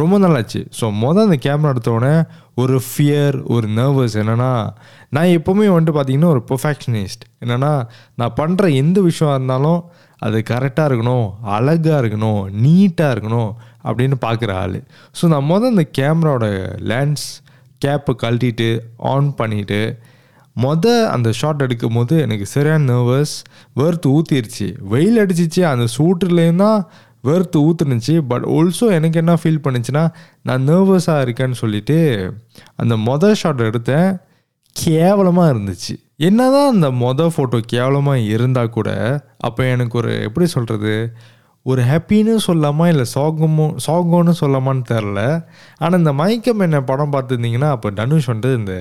ரொம்ப 0.00 0.14
நாள் 0.24 0.38
ஆச்சு. 0.40 0.62
ஸோ 0.80 0.88
மொதல் 1.04 1.26
அந்த 1.28 1.40
கேமரா 1.46 1.72
எடுத்தோடனே 1.74 2.14
ஒரு 2.56 2.80
ஃபியர் 2.80 3.42
ஒரு 3.44 3.68
நர்வஸ் 3.68 4.16
என்னென்னா 4.16 4.50
நான் 5.08 5.26
எப்போவுமே 5.26 5.66
வந்துட்டு 5.68 5.96
பார்த்தீங்கன்னா 5.96 6.24
ஒரு 6.24 6.44
பர்ஃபெக்ஷனிஸ்ட் 6.48 7.24
என்னென்னா 7.40 7.86
நான் 8.14 8.32
பண்ணுற 8.36 8.74
எந்த 8.74 9.00
விஷயம் 9.00 9.34
இருந்தாலும் 9.34 9.84
அது 10.18 10.42
கரெக்டாக 10.50 10.88
இருக்கணும் 10.90 11.32
அழகாக 11.42 12.00
இருக்கணும் 12.02 12.46
நீட்டாக 12.62 13.14
இருக்கணும் 13.14 13.50
அப்படின்னு 13.84 14.14
பார்க்குற 14.20 14.52
ஆள். 14.52 14.82
ஸோ 15.20 15.26
நான் 15.26 15.48
மொதல் 15.50 15.64
அந்த 15.64 15.88
கேமராவோட 15.98 16.46
லென்ஸ் 16.78 17.26
கேப்பை 17.84 18.14
கழட்டிட்டு 18.22 18.80
ஆன் 18.96 19.34
பண்ணிவிட்டு 19.38 19.80
மொதல் 20.56 21.06
அந்த 21.06 21.32
ஷாட் 21.32 21.62
எடுக்கும் 21.62 21.94
போது 21.94 22.20
எனக்கு 22.20 22.46
சரியான 22.46 22.92
நர்வஸ் 22.92 23.34
வேர்த்து 23.76 24.06
ஊற்றிருச்சு 24.06 24.78
வெயில் 24.80 25.18
அடிச்சிச்சு 25.18 25.60
அந்த 25.60 25.84
சூட்டுலேயும் 25.98 26.56
தான் 26.56 26.86
வேர்த்து 27.28 27.58
ஊற்றுனுச்சு 27.68 28.14
பட் 28.30 28.46
ஆல்சோ 28.56 28.86
எனக்கு 28.98 29.20
என்ன 29.22 29.34
ஃபீல் 29.42 29.62
பண்ணுச்சுன்னா 29.66 30.04
நான் 30.42 30.66
நர்வஸாக 30.68 31.24
இருக்கேன்னு 31.26 31.58
சொல்லிட்டு 31.62 31.98
அந்த 32.76 32.96
மொதல் 33.08 33.38
ஷாட் 33.42 33.62
எடுத்தேன். 33.68 34.10
கேவலமாக 34.76 35.52
இருந்துச்சு. 35.52 35.94
என்னதான் 36.28 36.72
அந்த 36.74 36.88
மொதல் 37.04 37.32
ஃபோட்டோ 37.34 37.58
கேவலமாக 37.66 38.26
இருந்தால் 38.34 38.74
கூட 38.76 38.90
அப்போ 39.38 39.62
எனக்கு 39.74 39.98
ஒரு 39.98 40.12
எப்படி 40.22 40.46
சொல்கிறது 40.46 40.92
ஒரு 41.66 41.82
ஹாப்பின்னு 41.82 42.34
சொல்லாமா 42.46 42.84
இல்லை 42.86 43.04
சோகமோ 43.14 43.64
சோகம்னு 43.86 44.32
சொல்லாமான்னு 44.40 44.84
தெரில 44.90 45.20
ஆனால் 45.78 45.98
இந்த 45.98 46.12
மயக்கம் 46.12 46.64
என்ன 46.66 46.80
படம் 46.90 47.12
பார்த்துருந்தீங்கன்னா 47.12 47.70
அப்போ 47.76 47.90
தனுஷ் 47.90 48.30
வந்துட்டு 48.30 48.58
இந்த 48.58 48.74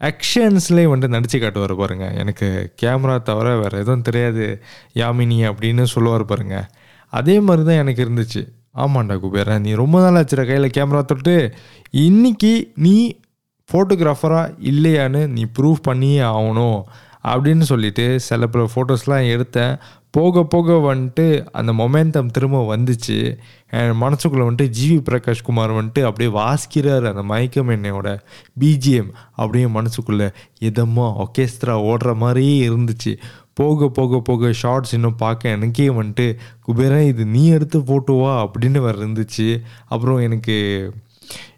ஆக்ஷன்ஸ்லேயே 0.00 0.88
வந்துட்டு 0.92 1.14
நடிச்சு 1.16 1.38
காட்டுவார் 1.40 1.74
பாருங்கள் 1.76 2.16
எனக்கு 2.22 2.48
கேமரா 2.82 3.14
தவிர 3.22 3.54
வேறு 3.56 3.78
எதுவும் 3.78 4.02
தெரியாது. 4.02 4.44
யாமினி 4.94 5.38
அப்படின்னு 5.50 5.84
சொல்லுவார் 5.94 6.24
பாருங்கள் 6.24 6.66
அதே 7.10 7.40
மாதிரி 7.40 7.66
தான் 7.66 7.76
எனக்கு 7.76 8.04
இருந்துச்சு. 8.04 8.42
ஆமாண்டா 8.74 9.14
குபேரா 9.24 9.60
நீ 9.60 9.72
ரொம்ப 9.72 10.10
நாள் 10.10 10.24
ஆச்சுடா 10.24 10.46
கையில் 10.46 10.74
கேமரா 10.76 11.04
தொட்டு. 11.04 11.54
இன்னைக்கு 11.90 12.72
நீ 12.74 13.16
ஃபோட்டோகிராஃபராக 13.68 14.54
இல்லையான்னு 14.62 15.26
நீ 15.26 15.46
ப்ரூவ் 15.58 15.76
பண்ணியே 15.82 16.20
ஆகணும் 16.20 16.82
அப்படின்னு 17.24 17.60
சொல்லிட்டு 17.60 18.20
சில 18.20 18.46
பல 18.46 18.68
ஃபோட்டோஸ்லாம் 18.74 19.28
எடுத்தேன். 19.34 19.78
போக 20.10 20.44
போக 20.44 20.94
வந்துட்டு 20.94 21.46
அந்த 21.52 21.72
மொமெண்டம் 21.72 22.26
திரும்ப 22.26 22.76
வந்துச்சு. 22.76 23.38
என் 23.70 24.00
மனசுக்குள்ளே 24.02 24.44
வந்துட்டு 24.48 24.72
ஜிவி 24.78 24.98
பிரகாஷ் 25.08 25.42
குமார் 25.42 25.70
வந்துட்டு 25.70 26.02
அப்படியே 26.02 26.30
வாசிக்கிறார் 26.36 27.04
அந்த 27.08 27.22
மயக்கம் 27.22 27.68
என்னையோட. 27.68 28.18
பிஜிஎம் 28.60 29.10
அப்படியே 29.30 29.64
மனசுக்குள்ளே 29.64 30.28
எதமோ 30.60 31.24
ஒகேஸ்ட்ரா 31.24 31.76
ஓடுற 31.90 32.16
மாதிரியே 32.16 32.68
இருந்துச்சு. 32.68 33.18
போக 33.60 33.88
போக 33.98 34.20
போக 34.28 34.52
ஷார்ட்ஸ் 34.62 34.94
இன்னும் 34.96 35.20
பார்க்க 35.24 35.56
எனக்கே 35.56 35.88
வந்துட்டு 35.98 36.26
குபேரன் 36.66 37.08
இது 37.12 37.24
நீ 37.34 37.42
எடுத்து 37.56 37.78
போட்டுவா 37.90 38.32
அப்படின்னு 38.44 38.80
வேறு 38.86 39.04
இருந்துச்சு. 39.04 39.48
அப்புறம் 39.94 40.20
எனக்கு 40.28 40.56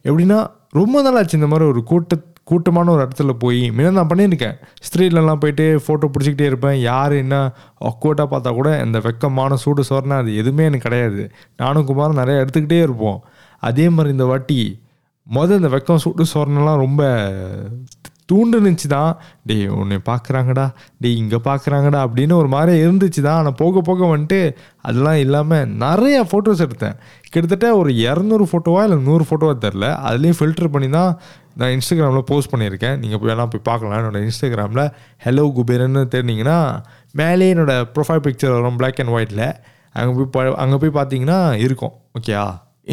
எப்படின்னா 0.09 0.41
ரொம்ப 0.79 0.97
நாள் 1.05 1.19
ஆச்சு 1.21 1.39
இந்த 1.39 1.51
மாதிரி 1.53 1.69
ஒரு 1.73 1.83
கூட்ட 1.93 2.17
கூட்டமான 2.51 2.91
ஒரு 2.93 3.03
இடத்துல 3.05 3.33
போய். 3.43 3.61
முன்ன 3.77 3.91
நான் 3.97 4.11
பண்ணியிருக்கேன். 4.13 4.57
ஸ்ட்ரீட்லலாம் 4.87 5.41
போயிட்டு 5.43 5.65
ஃபோட்டோ 5.85 6.07
பிடிச்சிக்கிட்டே 6.15 6.47
இருப்பேன். 6.51 6.77
யார் 6.81 7.13
என்ன 7.23 7.37
அக்கோட்டாக 7.89 8.27
பார்த்தா 8.33 8.51
கூட 8.59 8.71
இந்த 8.85 8.99
வெக்கமான 9.05 9.59
சூடு 9.65 9.83
சோறுனா 9.91 10.17
அது 10.23 10.31
எதுவுமே 10.43 10.65
எனக்கு 10.69 10.87
கிடையாது. 10.87 11.23
நானும் 11.63 11.87
குமாரும் 11.91 12.21
நிறைய 12.23 12.45
எடுத்துக்கிட்டே 12.45 12.79
இருப்போம். 12.87 13.21
அதே 13.69 13.87
மாதிரி 13.89 14.15
இந்த 14.17 14.27
வாட்டி 14.31 14.59
மொதல் 15.27 15.61
இந்த 15.61 15.71
வெக்கம் 15.77 16.03
சூடு 16.05 16.25
சோறுனெல்லாம் 16.35 16.83
ரொம்ப 16.85 17.03
தூண்டுனுச்சு 18.31 18.89
தான் 18.95 19.13
டேய் 19.49 19.67
உன்னை 19.81 19.99
பார்க்குறாங்கடா. 20.11 20.67
டேய் 21.03 21.17
இங்கே 21.23 21.39
பார்க்குறாங்கடா 21.49 22.01
அப்படின்னு 22.07 22.35
ஒரு 22.43 22.51
மாதிரி 22.55 22.73
இருந்துச்சு 22.85 23.21
தான் 23.29 23.39
ஆனால் 23.41 23.57
போக 23.63 23.81
போக 23.89 24.01
வந்துட்டு 24.15 24.41
அதெல்லாம் 24.89 25.21
இல்லாமல் 25.25 25.69
நிறைய 25.85 26.19
ஃபோட்டோஸ் 26.31 26.65
எடுத்தேன். 26.67 26.97
கிட்டத்தட்ட 27.33 27.69
ஒரு 27.81 27.91
இரநூறு 28.07 28.47
ஃபோட்டோவா 28.51 28.83
இல்லை 28.89 28.99
நூறு 29.09 29.27
ஃபோட்டோவா 29.31 29.55
தெரில 29.67 29.89
அதுலேயும் 30.09 30.39
ஃபில்டர் 30.41 30.73
பண்ணி 30.77 30.91
தான் 30.99 31.13
நான் 31.61 31.73
இன்ஸ்டாகிராமில் 31.77 32.29
போஸ்ட் 32.31 32.53
பண்ணியிருக்கேன். 32.53 32.97
நீங்கள் 33.03 33.21
போய் 33.21 33.31
வேணால் 33.31 33.51
போய் 33.53 33.67
பார்க்கலாம். 33.69 33.97
என்னோடய 34.01 34.27
இன்ஸ்டாகிராமில் 34.29 34.85
ஹலோ 35.25 35.45
குபேரன்னு 35.59 36.03
தெரிஞ்சிங்கன்னா 36.15 36.59
மேலே 37.21 37.49
என்னோடய 37.55 37.87
ப்ரொஃபைல் 37.95 38.25
பிக்சர் 38.27 38.57
வரும் 38.57 38.79
பிளாக் 38.81 39.01
அண்ட் 39.03 39.15
ஒயிட்டில் 39.17 39.47
அங்கே 40.01 40.13
போய் 40.19 40.33
ப 40.35 40.41
அங்கே 40.65 40.77
போய் 40.83 40.97
பார்த்தீங்கன்னா 40.99 41.39
இருக்கும். 41.67 41.95
ஓகேயா 42.19 42.45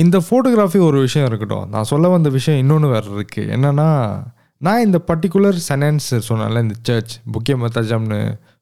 இந்த 0.03 0.17
ஃபோட்டோகிராஃபி 0.27 0.79
ஒரு 0.87 0.97
விஷயம் 1.05 1.27
இருக்கட்டும். 1.29 1.67
நான் 1.73 1.89
சொல்ல 1.91 2.07
வந்த 2.15 2.29
விஷயம் 2.37 2.59
இன்னொன்று 2.63 2.87
வேறு 2.93 3.13
இருக்குது 3.17 3.51
என்னென்னா 3.55 3.87
நான் 4.65 4.83
இந்த 4.85 4.99
பர்டிகுலர் 5.09 5.57
செனன்ஸ் 5.67 6.07
சொன்னேன்ல 6.27 6.61
இந்த 6.65 6.75
சர்ச் 6.87 7.13
புக்கே 7.33 7.55
மத்தாஜாம்னு 7.63 8.19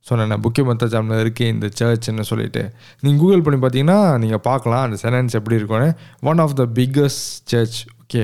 சொன்னேன் 0.08 0.42
புக்கே 0.46 0.64
மத்தாஜாமில் 0.70 1.22
இருக்கே 1.24 1.46
இந்த 1.54 1.68
சர்ச்னு 1.80 2.26
சொல்லிட்டு. 2.32 2.64
நீங்கள் 3.04 3.22
கூகுள் 3.22 3.44
பண்ணி 3.46 3.60
பார்த்தீங்கன்னா 3.62 4.00
நீங்கள் 4.24 4.44
பார்க்கலாம் 4.50 4.84
அந்த 4.88 4.98
செனன்ஸ் 5.04 5.38
எப்படி 5.40 5.60
இருக்கும்னு. 5.60 5.90
One 6.30 6.42
of 6.46 6.58
the 6.60 6.66
biggest 6.80 7.24
church 7.52 7.80
okay 8.04 8.24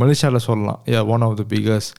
மலேசியாவில் 0.00 0.44
சொல்லலாம். 0.48 0.80
ஏ 0.88 0.98
ஒன் 1.14 1.24
ஆஃப் 1.28 1.38
த 1.40 1.44
பிக்கஸ்ட் 1.54 1.94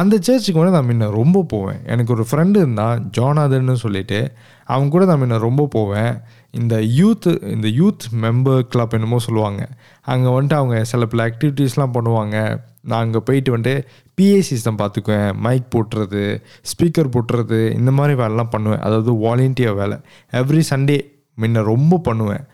அந்த 0.00 0.14
சர்ச்சுக்கு 0.26 0.60
வந்து 0.60 0.74
நான் 0.76 0.88
முன்ன 0.90 1.08
ரொம்ப 1.20 1.44
போவேன். 1.54 1.80
எனக்கு 1.92 2.12
ஒரு 2.14 2.24
ஃப்ரெண்டு 2.30 2.56
இருந்தான் 2.62 3.10
ஜோனாதன்னு 3.16 3.76
சொல்லிட்டு. 3.84 4.20
அவங்க 4.64 4.88
கூட 4.94 5.04
நான் 5.10 5.20
முன்ன 5.22 5.38
ரொம்ப 5.48 5.66
போவேன். 5.76 6.14
இந்த 6.60 6.74
யூத் 7.00 7.28
இந்த 7.54 7.68
யூத் 7.80 8.04
மெம்பர் 8.24 8.62
கிளப் 8.72 8.94
என்னமோ 8.98 9.18
சொல்லுவாங்க. 9.26 9.62
அங்கே 10.12 10.30
வந்துட்டு 10.36 10.56
அவங்க 10.60 10.78
சில 10.92 11.06
பல 11.12 11.28
ஆக்டிவிட்டீஸ்லாம் 11.30 11.94
பண்ணுவாங்க. 11.96 12.36
நான் 12.90 13.02
அங்கே 13.04 13.20
போயிட்டு 13.28 13.50
வந்துட்டு 13.56 13.84
பிஏ 14.18 14.38
சிஸ்டம் 14.50 14.78
பார்த்துக்குவேன் 14.80 15.30
மைக் 15.44 15.72
போட்டுறது 15.74 16.22
ஸ்பீக்கர் 16.70 17.12
போட்டுறது 17.14 17.58
இந்த 17.78 17.90
மாதிரி 17.98 18.14
வேலைலாம் 18.22 18.52
பண்ணுவேன். 18.54 18.82
அதாவது 18.86 19.12
வாலண்டியர் 19.24 19.78
வேலை. 19.82 19.96
எவ்ரி 20.40 20.62
சண்டே 20.70 20.98
முன்ன 21.42 21.62
ரொம்ப 21.72 21.98
பண்ணுவேன். 22.08 22.44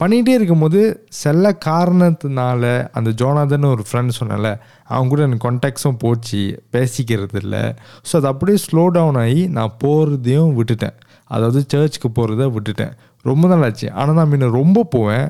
பண்ணிகிட்டே 0.00 0.34
இருக்கும்போது 0.36 0.80
சில 1.22 1.50
காரணத்தினால 1.66 2.62
அந்த 2.98 3.10
ஜோனாதன் 3.20 3.66
ஒரு 3.72 3.82
ஃப்ரெண்ட் 3.88 4.16
சொன்னல 4.18 4.48
அவங்க 4.92 5.10
கூட 5.12 5.20
எனக்கு 5.26 5.44
கான்டாக்ட்ஸும் 5.46 5.98
போச்சு 6.04 6.40
பேசிக்கிறது 6.74 7.36
இல்லை. 7.42 7.62
ஸோ 8.08 8.12
அது 8.20 8.28
அப்படியே 8.32 8.58
ஸ்லோ 8.66 8.84
டவுன் 8.96 9.18
ஆகி 9.24 9.42
நான் 9.56 9.76
போகிறதையும் 9.84 10.54
விட்டுட்டேன். 10.58 10.96
அதாவது 11.34 11.60
சர்ச்சுக்கு 11.72 12.10
போகிறத 12.18 12.46
விட்டுட்டேன். 12.56 12.94
ரொம்ப 13.24 13.44
நாள் 13.48 13.64
ஆச்சு. 13.68 13.88
ஆனால் 14.00 14.18
நான் 14.18 14.32
முன்ன 14.32 14.50
ரொம்ப 14.60 14.86
போவேன். 14.96 15.26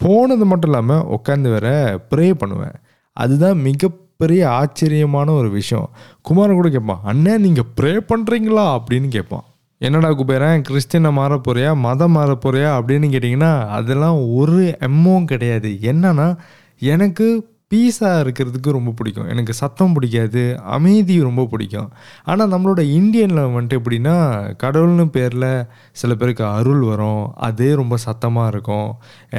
போனது 0.00 0.44
மட்டும் 0.50 0.70
இல்லாமல் 0.70 1.06
உட்காந்து 1.16 1.48
வேற 1.56 1.68
ப்ரே 2.10 2.26
பண்ணுவேன். 2.42 2.76
அதுதான் 3.16 3.58
மிக 3.68 3.90
மிகப்பெரிய 4.20 4.46
ஆச்சரியமான 4.52 5.32
ஒரு 5.32 5.48
விஷயம். 5.50 5.84
குமாரன் 6.20 6.56
கூட 6.56 6.68
கேட்பான் 6.68 7.02
அண்ணன் 7.02 7.40
நீங்கள் 7.40 7.66
ப்ரே 7.76 7.92
பண்ணுறீங்களா 8.08 8.64
அப்படின்னு 8.76 9.08
கேட்பான். 9.08 9.44
என்னடா 9.80 10.08
குபேரன் 10.12 10.64
கிறிஸ்டினை 10.68 11.10
மாற 11.12 11.34
போறியா 11.48 11.72
மதம் 11.76 12.10
மாற 12.10 12.32
போறியா? 12.44 12.70
அப்படின்னு 12.78 13.08
கேட்டிங்கன்னா 13.12 13.50
அதெல்லாம் 13.76 14.18
ஒரு 14.34 14.62
எம்மும் 14.80 15.24
கிடையாது. 15.24 15.70
என்னன்னா 15.90 16.26
எனக்கு 16.92 17.28
பீஸாக 17.72 18.20
இருக்கிறதுக்கு 18.24 18.70
ரொம்ப 18.76 18.90
பிடிக்கும். 18.98 19.26
எனக்கு 19.32 19.52
சத்தம் 19.60 19.94
பிடிக்காது 19.96 20.42
அமைதி 20.76 21.16
ரொம்ப 21.26 21.42
பிடிக்கும். 21.52 21.88
ஆனால் 22.30 22.50
நம்மளோட 22.54 22.82
இந்தியனில் 22.98 23.40
வந்துட்டு 23.56 23.78
எப்படின்னா 23.80 24.14
கடவுள்னு 24.62 25.06
பேரில் 25.16 25.48
சில 26.00 26.14
பேருக்கு 26.20 26.44
அருள் 26.58 26.82
வரும். 26.90 27.22
அதே 27.48 27.68
ரொம்ப 27.82 27.96
சத்தமாக 28.06 28.52
இருக்கும். 28.54 28.88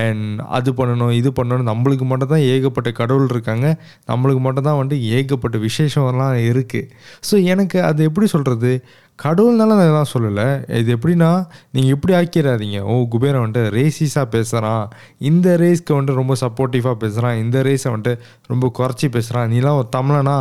அண்ட் 0.04 0.44
அது 0.58 0.72
பண்ணணும் 0.80 1.14
இது 1.20 1.32
பண்ணணும் 1.40 1.70
நம்மளுக்கு 1.72 2.08
மட்டும் 2.12 2.34
தான் 2.34 2.46
ஏகப்பட்ட 2.54 2.92
கடவுள் 3.02 3.32
இருக்காங்க. 3.36 3.68
நம்மளுக்கு 4.12 4.44
மட்டும் 4.48 4.68
தான் 4.70 4.80
வந்துட்டு 4.82 5.10
ஏகப்பட்ட 5.18 5.58
விசேஷம்லாம் 5.68 6.38
இருக்குது 6.52 6.90
ஸோ 7.30 7.36
எனக்கு 7.54 7.78
அது 7.90 8.04
எப்படி 8.10 8.28
சொல்கிறது 8.36 8.74
கடவுள்னால 9.24 9.76
நான் 9.78 9.86
இதெல்லாம் 9.86 10.12
சொல்லலை. 10.14 10.48
இது 10.80 10.90
எப்படின்னா 10.96 11.30
நீங்கள் 11.76 11.94
இப்படி 11.96 12.14
ஆக்கிடாதீங்க 12.20 12.80
ஓ 12.92 12.94
குபேரன் 13.14 13.44
வந்துட்டு 13.44 13.74
ரேசிஸாக 13.78 14.26
பேசுகிறான் 14.36 14.86
இந்த 15.30 15.58
ரேஸ்க்கு 15.64 15.96
வந்துட்டு 15.98 16.20
ரொம்ப 16.22 16.36
சப்போர்ட்டிவாக 16.42 16.98
பேசுகிறான் 17.04 17.38
இந்த 17.44 17.64
ரேஸை 17.64 17.90
வந்துட்டு 17.96 18.14
ரொம்ப 18.52 18.72
குறைச்சி 18.80 19.10
பேசுகிறான் 19.18 19.52
நீலாம் 19.54 19.80
ஒரு 19.82 19.90
தமிழனா? 19.98 20.38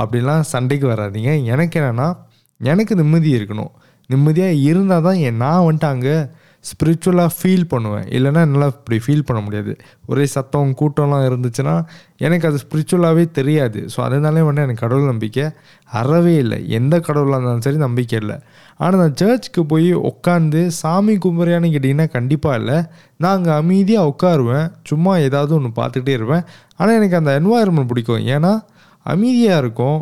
அப்படிலாம் 0.00 0.42
சண்டைக்கு 0.52 0.86
வராதீங்க. 0.88 1.30
எனக்கு 1.52 1.76
என்னென்னா 1.80 2.08
எனக்கு 2.60 2.94
நிம்மதி 2.94 3.30
இருக்கணும். 3.38 3.72
நிம்மதியாக 4.10 4.60
இருந்தால் 4.70 5.06
தான் 5.06 5.18
என் 5.26 5.40
நான் 5.44 5.64
வந்துட்டு 5.66 5.90
அங்கே 5.94 6.16
ஸ்பிரிச்சுவலாக 6.64 7.30
ஃபீல் 7.36 7.64
பண்ணுவேன். 7.72 8.06
இல்லைன்னா 8.16 8.40
என்னால் 8.46 8.72
இப்படி 8.72 8.96
ஃபீல் 9.04 9.24
பண்ண 9.26 9.40
முடியாது. 9.44 9.72
ஒரே 10.10 10.24
சத்தம் 10.34 10.72
கூட்டம்லாம் 10.80 11.24
இருந்துச்சுன்னா 11.28 11.74
எனக்கு 12.26 12.48
அது 12.48 12.58
ஸ்பிரிச்சுவலாகவே 12.64 13.24
தெரியாது. 13.38 13.80
ஸோ 13.94 13.98
அதனாலே 14.06 14.42
வந்து 14.48 14.64
எனக்கு 14.66 14.82
கடவுள் 14.84 15.10
நம்பிக்கை 15.12 15.44
அறவே 16.00 16.34
இல்லை. 16.44 16.58
எந்த 16.78 16.94
கடவுளாக 17.08 17.38
இருந்தாலும் 17.38 17.64
சரி 17.66 17.80
நம்பிக்கை 17.86 18.18
இல்லை. 18.22 18.36
ஆனால் 18.76 19.00
நான் 19.02 19.16
சர்ச்சுக்கு 19.22 19.64
போய் 19.72 19.88
உட்காந்து 20.10 20.62
சாமி 20.80 21.16
கும்பிட்றியான்னு 21.24 21.72
கேட்டிங்கன்னா 21.76 22.08
கண்டிப்பாக 22.16 22.60
இல்லை. 22.62 22.78
நான் 23.22 23.36
அங்கே 23.38 23.54
அமைதியாக 23.62 24.10
உட்காருவேன். 24.12 24.68
சும்மா 24.82 25.14
ஏதாவது 25.28 25.54
ஒன்று 25.60 25.72
பார்த்துக்கிட்டே 25.80 26.14
இருப்பேன். 26.20 26.44
ஆனால் 26.76 26.96
எனக்கு 27.00 27.20
அந்த 27.22 27.32
என்வாயர்மெண்ட் 27.40 27.92
பிடிக்கும். 27.94 28.22
ஏன்னா 28.36 28.52
அமைதியாக 29.06 29.62
இருக்கும். 29.64 29.98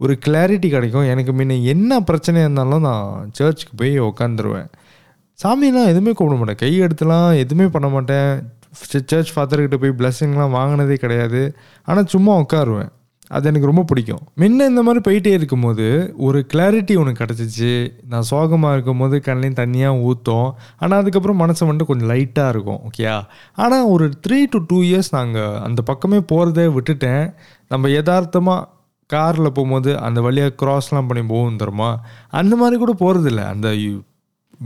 ஒரு 0.00 0.14
கிளாரிட்டி 0.24 0.68
கிடைக்கும். 0.76 1.06
எனக்கு 1.12 1.32
முன்ன 1.32 1.60
என்ன 1.72 2.00
பிரச்சனையாக 2.08 2.46
இருந்தாலும் 2.48 2.86
நான் 2.88 3.30
சர்ச்சுக்கு 3.38 3.74
போய் 3.82 3.94
உட்காந்துருவேன் 4.10 4.70
சாமியெல்லாம் 5.42 5.90
எதுவுமே 5.92 6.12
கூப்பிட 6.12 6.36
மாட்டேன். 6.40 6.60
கை 6.62 6.72
எடுத்துலாம் 6.80 7.30
எதுவுமே 7.44 7.68
பண்ண 7.76 7.88
மாட்டேன். 7.88 8.28
சர்ச் 9.10 9.32
ஃபாதர்கிட்ட 9.34 9.76
போய் 9.82 9.98
பிளஸ்ஸிங்லாம் 10.00 10.54
வாங்கினதே 10.58 10.96
கிடையாது. 11.04 11.40
ஆனால் 11.88 12.12
சும்மா 12.12 12.34
உட்காருவேன். 12.42 12.90
அது 13.34 13.48
எனக்கு 13.50 13.68
ரொம்ப 13.70 13.82
பிடிக்கும். 13.90 14.22
முன்ன 14.40 14.66
இந்த 14.70 14.82
மாதிரி 14.86 15.00
போயிட்டே 15.06 15.30
இருக்கும்போது 15.36 15.86
ஒரு 16.26 16.38
கிளாரிட்டி 16.52 16.94
ஒன்று 17.00 17.12
கிடச்சிச்சு. 17.20 17.70
நான் 18.12 18.26
சோகமாக 18.30 18.74
இருக்கும்போது 18.76 19.16
கண்ணிலையும் 19.26 19.58
தண்ணியாக 19.60 20.02
ஊற்றும் 20.08 20.48
ஆனால் 20.78 20.98
அதுக்கப்புறம் 21.02 21.40
மனசு 21.42 21.62
வந்துட்டு 21.66 21.88
கொஞ்சம் 21.90 22.10
லைட்டாக 22.12 22.52
இருக்கும். 22.54 22.80
ஓகேயா 22.88 23.16
ஆனால் 23.64 23.86
ஒரு 23.94 24.06
த்ரீ 24.26 24.40
டு 24.54 24.60
டூ 24.70 24.78
இயர்ஸ் 24.90 25.10
நாங்கள் 25.10 25.58
அந்த 25.66 25.82
பக்கமே 25.90 26.20
போகிறதே 26.32 26.66
விட்டுட்டேன். 26.76 27.24
நம்ம 27.68 27.90
யதார்த்தமாக 27.96 28.68
காரில் 29.10 29.54
போகும்போது 29.56 29.90
அந்த 30.08 30.20
வழியாக 30.26 30.56
க்ராஸ்லாம் 30.60 31.08
பண்ணி 31.08 31.24
போகும் 31.32 31.60
தருமா 31.62 31.90
அந்த 32.40 32.54
மாதிரி 32.56 32.76
கூட 32.82 32.94
போகிறதில்ல 33.04 33.42
அந்த 33.54 33.70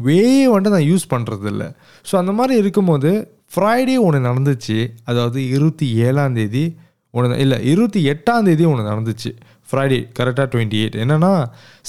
வே 0.06 0.20
வந்துட்டு 0.52 0.74
நான் 0.76 0.90
யூஸ் 0.90 1.06
பண்ணுறதில்ல 1.10 1.64
ஸோ 2.10 2.16
அந்த 2.16 2.32
மாதிரி 2.32 2.56
இருக்கும்போது 2.62 3.10
ஃப்ரைடே 3.54 3.96
ஒன்று 4.06 4.18
நடந்துச்சு. 4.28 4.78
அதாவது 5.04 5.38
இருபத்தி 5.48 5.86
ஏழாம் 6.06 6.34
தேதி 6.34 6.64
ஒன்று 7.10 7.38
இல்லை 7.44 7.58
இருபத்தி 7.72 8.00
எட்டாம் 8.10 8.46
தேதி 8.48 8.64
ஒன்று 8.64 8.90
நடந்துச்சு. 8.90 9.30
ஃப்ரைடே 9.70 9.98
கரெக்டாக 10.18 10.46
டுவெண்ட்டி 10.52 10.78
எயிட் 10.80 10.98
என்னென்னா 11.02 11.32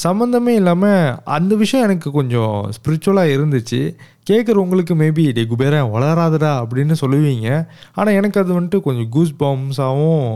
சம்மந்தமே 0.04 0.54
இல்லாமல் 0.62 1.16
அந்த 1.24 1.56
விஷயம் 1.56 1.86
எனக்கு 1.88 2.12
கொஞ்சம் 2.12 2.56
ஸ்பிரிச்சுவலாக 2.76 3.34
இருந்துச்சு. 3.36 3.80
கேட்குறவங்களுக்கு 4.30 4.96
மேபி 5.04 5.24
டே 5.38 5.44
குபேரா 5.52 5.80
வளராதடா 5.96 6.52
அப்படின்னு 6.62 6.96
சொல்லுவீங்க. 7.04 7.48
ஆனால் 7.94 8.18
எனக்கு 8.20 8.40
அது 8.42 8.52
வந்துட்டு 8.60 8.82
கொஞ்சம் 8.88 9.10
கூஸ் 9.10 9.34
பாம்ஸாகவும் 9.40 10.28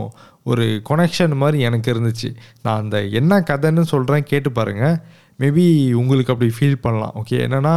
ஒரு 0.42 0.64
கொனெக்ஷன் 0.88 1.34
மாதிரி 1.42 1.60
எனக்கு 1.68 1.92
இருந்துச்சு. 1.94 2.30
நான் 2.62 2.80
அந்த 2.82 2.96
என்ன 3.20 3.42
கதைன்னு 3.50 3.84
சொல்கிறேன் 3.92 4.28
கேட்டு 4.32 4.52
பாருங்கள் 4.52 4.96
மேபி 5.38 5.64
உங்களுக்கு 5.94 6.32
அப்படி 6.34 6.50
ஃபீல் 6.56 6.82
பண்ணலாம். 6.84 7.14
ஓகே 7.20 7.38
என்னென்னா 7.46 7.74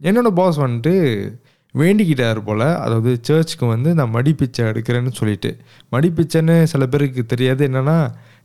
என்னோடய 0.00 0.36
பாஸ் 0.40 0.58
வந்துட்டு 0.64 0.94
வேண்டிக்கிட்டார் 1.74 2.40
போல் 2.44 2.66
அதாவது 2.84 3.10
சர்ச்சுக்கு 3.22 3.66
வந்து 3.66 3.90
நான் 3.98 4.14
மடிப்பிச்சை 4.14 4.62
எடுக்கிறேன்னு 4.70 5.12
சொல்லிட்டு. 5.20 5.50
மடிப்பிச்சைன்னு 5.92 6.56
சில 6.72 6.86
பேருக்கு 6.86 7.22
தெரியாது. 7.26 7.62
என்னென்னா 7.68 7.98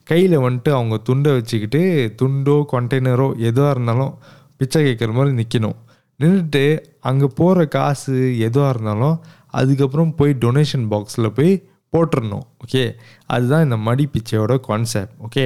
கையில் 0.08 0.36
வந்துட்டு 0.38 0.72
அவங்க 0.78 0.98
துண்டை 1.08 1.32
வச்சுக்கிட்டு 1.38 1.82
துண்டோ 2.22 2.58
கண்டெய்னரோ 2.74 3.28
எதுவாக 3.50 3.74
இருந்தாலும் 3.76 4.14
பிச்சை 4.58 4.82
கேட்குற 4.86 5.12
மாதிரி 5.18 5.34
நிற்கணும் 5.42 5.78
நின்றுட்டு 6.20 6.64
அங்கே 7.10 7.28
போகிற 7.40 7.66
காசு 7.76 8.14
எதுவாக 8.48 8.70
இருந்தாலும் 8.74 9.18
அதுக்கப்புறம் 9.60 10.14
போய் 10.16 10.32
டொனேஷன் 10.46 10.86
பாக்ஸில் 10.94 11.36
போய் 11.40 11.52
போட்டுடணும் 11.94 12.46
ஓகே 12.64 12.84
அதுதான் 13.26 13.64
இந்த 13.64 13.78
மடி 13.88 14.06
பிச்சையோட 14.14 14.56
கான்செப்ட் 14.70 15.14
ஓகே 15.26 15.46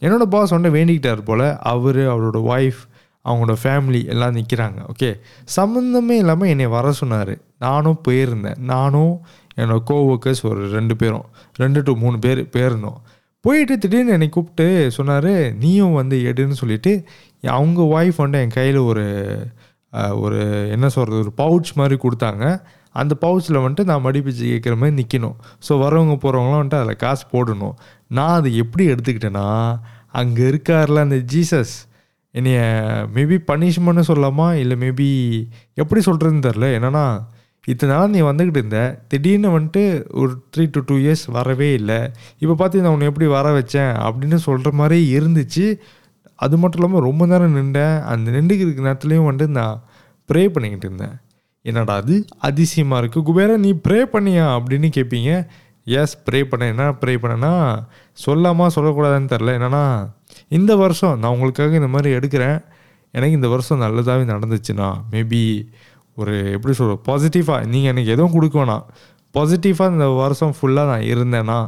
என்னோடய 0.00 0.32
பாஸ் 0.34 0.54
வந்து 0.56 0.70
வேண்டிக்கிட்டார் 0.76 1.22
போல் 1.28 1.46
அவர் 1.72 2.00
அவரோட 2.12 2.38
ஒய்ஃப் 2.54 2.82
அவங்களோட 3.24 3.54
ஃபேமிலி 3.62 4.00
எல்லாம் 4.12 4.36
நிற்கிறாங்க 4.36 4.80
ஓகே 4.92 5.10
சம்மந்தமே 5.56 6.16
இல்லாமல் 6.22 6.50
என்னை 6.52 6.66
வர 6.74 6.92
சொன்னார். 6.92 7.32
நானும் 7.58 8.00
போயிருந்தேன். 8.08 8.60
நானும் 8.72 9.14
என்னோடய 9.56 9.82
கோஒர்க்கர்ஸ் 9.90 10.42
ஒரு 10.50 10.62
ரெண்டு 10.76 10.96
பேரும் 10.96 11.26
ரெண்டு 11.62 11.80
டு 11.82 11.92
மூணு 12.02 12.18
பேர் 12.18 12.40
போயிருந்தோம். 12.56 12.98
போயிட்டு 13.44 13.74
திடீர்னு 13.78 14.14
என்னை 14.16 14.28
கூப்பிட்டு 14.28 14.66
சொன்னார் 14.96 15.32
நீயும் 15.62 15.98
வந்து 16.00 16.16
எடுன்னு 16.30 16.60
சொல்லிட்டு 16.60 16.92
அவங்க 17.56 17.80
ஒய்ஃப் 17.96 18.22
வந்து 18.24 18.38
என் 18.44 18.56
கையில் 18.58 18.80
ஒரு 18.90 19.04
ஒரு 20.22 20.40
என்ன 20.70 20.86
சொல்கிறது 20.88 21.22
ஒரு 21.24 21.32
பவுச் 21.42 21.70
மாதிரி 21.74 21.96
கொடுத்தாங்க. 22.02 22.44
அந்த 23.02 23.14
பவுச்சில் 23.24 23.60
வந்துட்டு 23.62 23.88
நான் 23.90 24.04
மடிப்பிச்சு 24.06 24.44
கேட்குற 24.52 24.74
மாதிரி 24.80 24.96
நிற்கணும். 25.00 25.36
ஸோ 25.66 25.72
வரவங்க 25.84 26.16
போகிறவங்களாம் 26.24 26.60
வந்துட்டு 26.60 26.80
அதில் 26.82 27.02
காசு 27.04 27.24
போடணும். 27.34 27.76
நான் 28.18 28.36
அதை 28.38 28.50
எப்படி 28.62 28.84
எடுத்துக்கிட்டேன்னா 28.92 29.46
அங்கே 30.20 30.44
இருக்கார்ல 30.52 31.04
அந்த 31.06 31.18
ஜீசஸ். 31.32 31.74
என்னைய 32.34 32.60
மேபி 33.16 33.36
பனிஷ்மெண்ட்னு 33.50 34.04
சொல்லலாமா? 34.10 34.46
இல்லை 34.62 34.76
மேபி 34.84 35.08
எப்படி 35.82 36.00
சொல்கிறதுன்னு 36.08 36.46
தெரில. 36.48 36.68
என்னென்னா 36.78 37.04
இத்தனை 37.72 37.92
நாள் 37.92 38.12
நீ 38.14 38.20
வந்துக்கிட்டு 38.28 38.60
இருந்த 38.60 38.80
திடீர்னு 39.12 39.48
வந்துட்டு 39.54 39.82
ஒரு 40.20 40.32
த்ரீ 40.54 40.64
டு 40.74 40.80
டூ 40.88 40.96
இயர்ஸ் 41.04 41.24
வரவே 41.36 41.68
இல்லை. 41.78 42.00
இப்போ 42.42 42.54
பார்த்து 42.60 42.82
நான் 42.84 42.94
உன்னை 42.96 43.08
எப்படி 43.10 43.28
வர 43.36 43.46
வச்சேன் 43.58 43.92
அப்படின்னு 44.06 44.38
சொல்கிற 44.46 44.70
மாதிரி 44.80 44.98
இருந்துச்சு. 45.18 45.66
அது 46.44 46.54
மட்டும் 46.62 46.80
இல்லாமல் 46.80 47.06
ரொம்ப 47.08 47.26
நேரம் 47.26 47.56
நின்றேன். 47.58 47.96
அந்த 48.12 48.26
நின்றுக்கிற 48.36 48.86
நேரத்துலையும் 48.88 49.28
வந்துட்டு 49.30 49.56
நான் 49.60 49.82
ப்ரே 50.28 50.42
பண்ணிக்கிட்டு 50.54 50.86
இருந்தேன். 50.88 51.16
என்னடா 51.70 51.94
அது? 52.02 52.16
அதிசயமாக 52.48 53.00
இருக்குது 53.02 53.26
குபேரா 53.28 53.54
நீ 53.64 53.70
ப்ரே 53.86 54.00
பண்ணியா? 54.14 54.46
அப்படின்னு 54.56 54.88
கேட்பீங்க 54.96 55.30
எஸ் 56.00 56.14
ப்ரே 56.26 56.40
பண்ணேன். 56.50 56.72
என்ன 56.74 56.84
ப்ரே 57.00 57.14
பண்ணேன்னா 57.22 57.52
சொல்லாமா 58.26 58.66
சொல்லக்கூடாதுன்னு 58.76 59.30
தெரில 59.32 59.52
என்னென்னா 59.58 59.84
இந்த 60.58 60.72
வருஷம் 60.76 61.18
நான் 61.18 61.34
உங்களுக்காக 61.34 61.80
இந்த 61.80 61.90
மாதிரி 61.94 62.16
எடுக்கிறேன். 62.18 62.58
எனக்கு 63.16 63.38
இந்த 63.38 63.48
வருஷம் 63.48 63.82
நல்லதாகவே 63.82 64.24
நடந்துச்சுன்னா 64.32 64.88
மேபி 65.12 65.42
ஒரு 66.20 66.34
எப்படி 66.56 66.74
சொல்ற 66.78 66.94
பாசிட்டிவாக 67.08 67.66
நீங்கள் 67.72 67.90
எனக்கு 67.92 68.14
எதுவும் 68.16 68.34
கொடுக்க 68.36 68.56
வேணாம். 68.60 68.84
பாசிட்டிவாக 69.36 69.94
இந்த 69.96 70.08
வருஷம் 70.22 70.54
ஃபுல்லாக 70.58 70.90
நான் 70.92 71.08
இருந்தேன்னா 71.14 71.58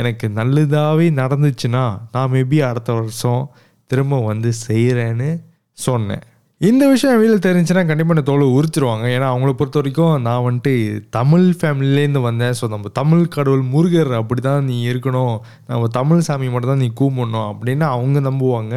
எனக்கு 0.00 0.26
நல்லதாகவே 0.38 1.06
நடந்துச்சுன்னா 1.22 1.84
நான் 2.12 2.32
மேபி 2.32 2.58
அடுத்த 2.70 2.90
வருஷம் 2.92 3.42
திரும்ப 3.90 4.20
வந்து 4.30 4.50
செய்கிறேன்னு 4.68 5.30
சொன்னேன். 5.78 6.24
இந்த 6.60 6.84
விஷயம் 6.92 7.18
வீட்டில் 7.20 7.42
தெரிஞ்சுன்னா 7.46 7.80
கண்டிப்பாக 7.88 8.14
இந்த 8.16 8.22
தோலை 8.28 8.44
உரிச்சிருவாங்க. 8.58 9.06
ஏன்னா 9.14 9.26
அவங்கள 9.32 9.50
பொறுத்த 9.56 9.76
வரைக்கும் 9.80 10.14
நான் 10.26 10.44
வந்துட்டு 10.46 10.72
தமிழ் 11.16 11.44
ஃபேமிலிலேருந்து 11.58 12.20
வந்தேன். 12.26 12.54
ஸோ 12.58 12.64
நம்ம 12.74 12.90
தமிழ் 12.98 13.24
கடவுள் 13.34 13.64
முருகர் 13.72 14.12
அப்படி 14.20 14.42
தான் 14.46 14.64
நீ 14.68 14.76
இருக்கணும். 14.90 15.34
நம்ம 15.70 15.90
தமிழ் 15.98 16.22
சாமி 16.28 16.48
மட்டும் 16.54 16.72
தான் 16.72 16.82
நீ 16.84 16.88
கூப்பிடணும் 17.00 17.48
அப்படின்னு 17.50 17.86
அவங்க 17.96 18.20
நம்புவாங்க. 18.28 18.74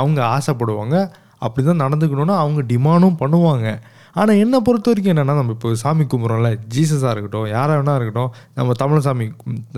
அவங்க 0.00 0.20
ஆசைப்படுவாங்க. 0.34 0.96
அப்படி 1.46 1.64
தான் 1.68 1.82
நடந்துக்கணும்னு 1.84 2.36
அவங்க 2.42 2.60
டிமாண்டும் 2.72 3.18
பண்ணுவாங்க. 3.22 3.68
ஆனால் 4.20 4.40
என்னை 4.44 4.58
பொறுத்த 4.68 4.90
வரைக்கும் 4.90 5.14
என்னென்னா 5.14 5.36
நம்ம 5.40 5.54
இப்போ 5.56 5.74
சாமி 5.84 6.06
கும்பிட்றோம்ல. 6.12 6.50
ஜீசஸாக 6.74 7.12
இருக்கட்டும் 7.14 7.48
யாரை 7.56 7.74
வேணா 7.80 7.94
இருக்கட்டும் 7.98 8.32
நம்ம 8.58 8.74
தமிழ் 8.84 9.04
சாமி 9.08 9.26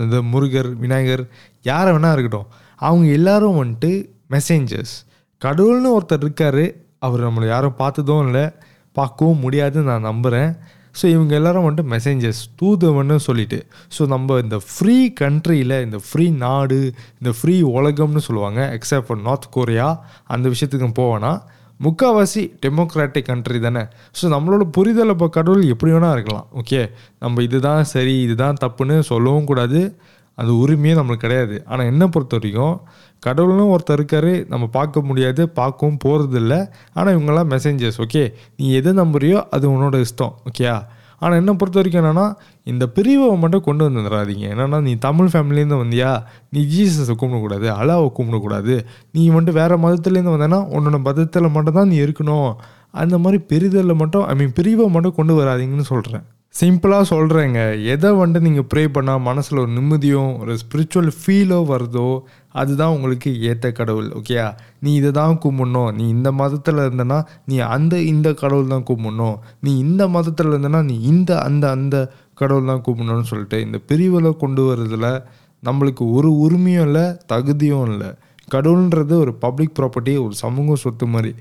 இந்த 0.05 0.19
முருகர் 0.33 0.71
விநாயகர் 0.85 1.25
யாரை 1.71 1.91
வேணா 1.97 2.13
இருக்கட்டும். 2.15 2.47
அவங்க 2.81 3.05
எல்லோரும் 3.19 3.59
வந்துட்டு 3.63 3.91
மெசேஞ்சர்ஸ் 4.35 4.95
கடவுள்னு 5.41 5.91
ஒருத்தர் 5.97 6.25
இருக்கார். 6.25 6.65
அவர் 7.05 7.25
நம்மளை 7.27 7.47
யாரும் 7.53 7.79
பார்த்ததும் 7.81 8.23
இல்லை. 8.27 8.45
பார்க்கவும் 8.95 9.43
முடியாதுன்னு 9.43 9.89
நான் 9.91 10.09
நம்புகிறேன் 10.09 10.51
ஸோ 10.99 11.03
இவங்க 11.13 11.33
எல்லாரும் 11.37 11.65
வந்துட்டு 11.65 11.91
மெசேஞ்சர்ஸ் 11.93 12.41
தூதுவன்னு 12.59 13.15
சொல்லிட்டு. 13.27 13.59
ஸோ 13.95 14.01
நம்ம 14.13 14.37
இந்த 14.43 14.57
ஃப்ரீ 14.71 14.97
கண்ட்ரியில் 15.21 15.75
இந்த 15.85 15.99
ஃப்ரீ 16.07 16.25
நாடு 16.43 16.77
இந்த 17.19 17.31
ஃப்ரீ 17.37 17.55
உலகம்னு 17.77 18.21
சொல்லுவாங்க. 18.27 18.59
எக்ஸப்ட் 18.77 19.07
ஃபார் 19.07 19.23
நார்த் 19.27 19.47
கொரியா 19.57 19.87
அந்த 20.35 20.45
விஷயத்துக்கு 20.53 20.89
போவேன்னா 21.01 21.33
முக்கால்வாசி 21.79 22.41
டெமோக்ராட்டிக் 22.63 23.29
கண்ட்ரி 23.29 23.59
தானே. 23.67 23.83
ஸோ 24.17 24.25
நம்மளோட 24.33 24.63
புரிதல் 24.75 25.13
இப்போ 25.13 25.27
கடவுள் 25.37 25.63
எப்படி 25.73 25.91
வேணால் 25.95 26.13
இருக்கலாம். 26.17 26.45
ஓகே 26.61 26.81
நம்ம 27.23 27.41
இதுதான் 27.47 27.81
சரி 27.93 28.13
இதுதான் 28.25 28.59
தப்புன்னு 28.63 28.97
சொல்லவும் 29.11 29.49
கூடாது. 29.51 29.81
அது 30.37 30.51
உரிமையே 30.63 30.93
நம்மளுக்கு 30.99 31.25
கிடையாது. 31.25 31.55
ஆனால் 31.71 31.89
என்ன 31.91 32.03
பொறுத்த 32.13 32.37
வரைக்கும் 32.37 32.75
கடவுள்னு 33.23 33.65
ஒருத்தர் 33.73 33.99
இருக்காரு 33.99 34.33
நம்ம 34.51 34.65
பார்க்க 34.77 35.01
முடியாது 35.09 35.41
பார்க்கவும் 35.59 36.01
போகிறது 36.05 36.37
இல்லை 36.41 36.59
ஆனால் 36.97 37.13
இவங்கெல்லாம் 37.15 37.51
மெசேஞ்சர்ஸ் 37.53 38.01
ஓகே 38.05 38.23
நீ 38.57 38.65
எதை 38.79 38.93
நம்புறியோ 39.01 39.39
அது 39.57 39.65
உன்னோட 39.75 39.97
இஷ்டம் 40.07 40.35
ஓகேயா 40.49 40.75
ஆனால் 41.21 41.39
என்ன 41.41 41.51
பொறுத்த 41.59 41.77
வரைக்கும் 41.79 42.01
என்னென்னா 42.01 42.25
இந்த 42.71 42.85
பிரிவை 42.95 43.27
மட்டும் 43.43 43.65
கொண்டு 43.67 43.83
வந்துடுறாதீங்க 43.87 44.45
என்னென்னா 44.53 44.79
நீ 44.87 44.93
தமிழ் 45.05 45.29
ஃபேமிலிலேருந்து 45.33 45.77
வந்தியா? 45.83 46.09
நீ 46.53 46.61
ஜீசஸை 46.73 47.15
கும்பிடக்கூடாது 47.21 47.67
அலாவை 47.79 48.09
கும்பிடக்கூடாது. 48.17 48.75
நீ 49.15 49.23
வந்துட்டு 49.29 49.59
வேறு 49.59 49.77
மதத்துலேருந்து 49.85 50.35
வந்தேன்னா 50.35 50.59
உன்னோட 50.75 50.99
மதத்தில் 51.07 51.53
மட்டும் 51.55 51.77
தான் 51.79 51.89
நீ 51.93 51.97
இருக்கணும். 52.05 52.49
அந்த 53.03 53.17
மாதிரி 53.23 53.39
பெரிதலில் 53.51 54.01
மட்டும் 54.01 54.25
ஐ 54.31 54.35
மீன் 54.39 54.55
பிரிவை 54.59 54.87
மட்டும் 54.95 55.17
கொண்டு 55.19 55.35
வராதீங்கன்னு 55.39 55.91
சொல்கிறேன் 55.93 56.25
சிம்பிளாக 56.55 57.05
சொல்கிறேங்க 57.11 57.59
எதை 57.93 58.09
வந்துட்டு 58.19 58.47
நீங்கள் 58.47 58.67
ப்ரே 58.71 58.81
பண்ணால் 58.95 59.23
மனசில் 59.27 59.61
ஒரு 59.61 59.71
நிம்மதியும் 59.77 60.33
ஒரு 60.41 60.53
ஸ்பிரிச்சுவல் 60.61 61.09
ஃபீலோ 61.19 61.57
வருதோ 61.71 62.09
அதுதான் 62.61 62.91
உங்களுக்கு 62.95 63.29
ஏற்ற 63.49 63.71
கடவுள் 63.79 64.09
ஓகேயா 64.19 64.45
நீ 64.83 64.89
இதை 64.99 65.11
தான் 65.19 65.39
கும்பிடணும். 65.45 65.89
நீ 65.97 66.03
இந்த 66.15 66.31
மதத்தில் 66.41 66.81
இருந்தனா 66.83 67.17
நீ 67.51 67.55
அந்த 67.75 67.95
இந்த 68.11 68.33
கடவுள் 68.41 68.73
தான் 68.73 68.85
கும்பிடணும். 68.89 69.37
நீ 69.65 69.71
இந்த 69.85 70.05
மதத்தில் 70.15 70.51
இருந்தனா 70.51 70.81
நீ 70.89 70.97
இந்த 71.11 71.31
அந்த 71.47 71.65
அந்த 71.77 71.95
கடவுள் 72.41 72.69
தான் 72.71 72.83
கும்பிடணும்னு 72.87 73.29
சொல்லிட்டு 73.31 73.59
இந்த 73.67 73.79
பிரிவில் 73.91 74.29
கொண்டு 74.43 74.63
வரதில் 74.69 75.09
நம்மளுக்கு 75.63 76.05
ஒரு 76.17 76.29
உரிமையும் 76.43 76.85
இல்லை 76.87 77.05
தகுதியும் 77.33 77.87
இல்லை. 77.93 78.11
கடவுள்ன்றது 78.47 79.15
ஒரு 79.23 79.33
பப்ளிக் 79.45 79.75
ப்ராப்பர்ட்டி 79.79 80.15
ஒரு 80.25 80.37
சமூக 80.43 80.75
சொத்து 80.83 81.07
மாதிரி. 81.15 81.33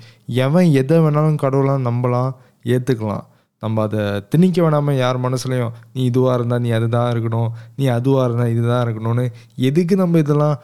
எவன் 0.47 0.71
எதை 0.83 0.99
வேணாலும் 1.04 1.42
கடவுளாக 1.45 1.87
நம்பலாம் 1.88 2.33
ஏற்றுக்கலாம் 2.75 3.26
நம்ம 3.62 3.83
அதை 3.83 4.02
திணிக்க 4.28 4.59
வேணாமல் 4.62 5.00
யார் 5.04 5.19
மனசுலையும் 5.21 5.73
நீ 5.95 6.02
இதுவாக 6.11 6.35
இருந்தால் 6.35 6.62
நீ 6.66 6.71
அதுதான் 6.71 7.11
இருக்கணும் 7.12 7.50
நீ 7.76 7.87
அதுவாக 7.97 8.26
இருந்தால் 8.28 8.54
இதுதான் 8.54 8.85
இருக்கணும்னு 8.87 9.26
எதுக்கு 9.69 9.97
நம்ம 9.97 10.19
இதெல்லாம் 10.19 10.57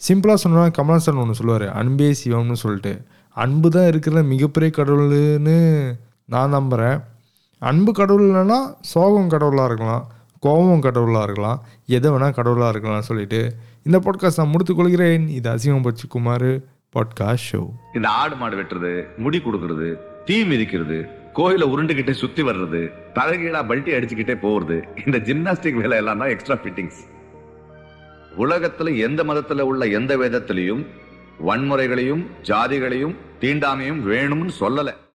சிம்பிளாக 0.00 0.38
சொன்னால் 0.42 0.74
கமலாசன் 0.78 1.20
ஒன்று 1.22 1.34
சொல்லுவார் 1.34 1.64
அன்பே 1.72 2.08
சிவம்னு 2.20 2.56
சொல்லிட்டு. 2.62 2.92
அன்பு 3.36 3.68
தான் 3.70 3.86
இருக்கிற 3.86 4.22
மிகப்பெரிய 4.32 4.70
கடவுள்னு 4.76 5.56
நான் 6.24 6.54
நம்புகிறேன் 6.56 6.98
அன்பு 7.62 7.92
கடவுள் 7.92 8.24
இல்லைன்னா 8.28 8.58
சோகம் 8.92 9.32
கடவுளாக 9.34 9.68
இருக்கலாம் 9.70 10.04
கோபம் 10.42 10.84
கடவுளாக 10.86 11.24
இருக்கலாம் 11.24 11.60
எதை 11.96 12.08
வேணால் 12.10 12.36
கடவுளாக 12.38 12.72
இருக்கலாம் 12.74 13.06
சொல்லிட்டு. 13.10 13.40
இந்த 13.82 13.98
பாட்காஸ்ட் 14.04 14.40
நான் 14.40 14.52
முடித்துக் 14.54 14.78
கொள்கிறேன். 14.80 15.24
இது 15.38 15.48
அசிங்கம் 15.54 15.82
பச்சு 15.82 16.06
குமார் 16.08 16.50
பாட்காஸ்ட் 16.94 17.48
ஷோ 17.50 17.62
இந்த 17.94 18.08
ஆடு 18.20 18.36
மாடு 18.36 18.56
வெட்டுறது 18.60 18.92
முடி 19.16 19.38
கொடுக்கறது 19.38 19.88
தீ 20.24 20.36
மிதிக்கிறது 20.44 20.98
கோயில 21.38 21.64
உருண்டுகிட்டே 21.72 22.10
சுத்தி 22.10 22.42
வர்றது 22.42 22.80
தலைகீழா 23.14 23.60
பல்ட்டி 23.70 23.90
அடிச்சுக்கிட்டே 23.96 24.36
போறது 24.44 24.76
இந்த 25.06 25.18
ஜிம்னாஸ்டிக் 25.18 25.80
வேலை 25.80 25.96
எல்லாம் 25.98 26.18
தான் 26.18 26.28
எக்ஸ்ட்ரா 26.28 26.56
ஃபிட்டிங்ஸ் 26.62 27.00
உலகத்துல 28.38 28.96
எந்த 28.98 29.24
மதத்துல 29.24 29.60
உள்ள 29.60 29.86
எந்த 29.86 30.16
வேதத்திலையும் 30.16 30.82
வன்முறைகளையும் 31.46 32.22
ஜாதிகளையும் 32.42 33.14
தீண்டாமையும் 33.40 34.00
வேணும்னு 34.06 34.52
சொல்லல. 34.60 34.90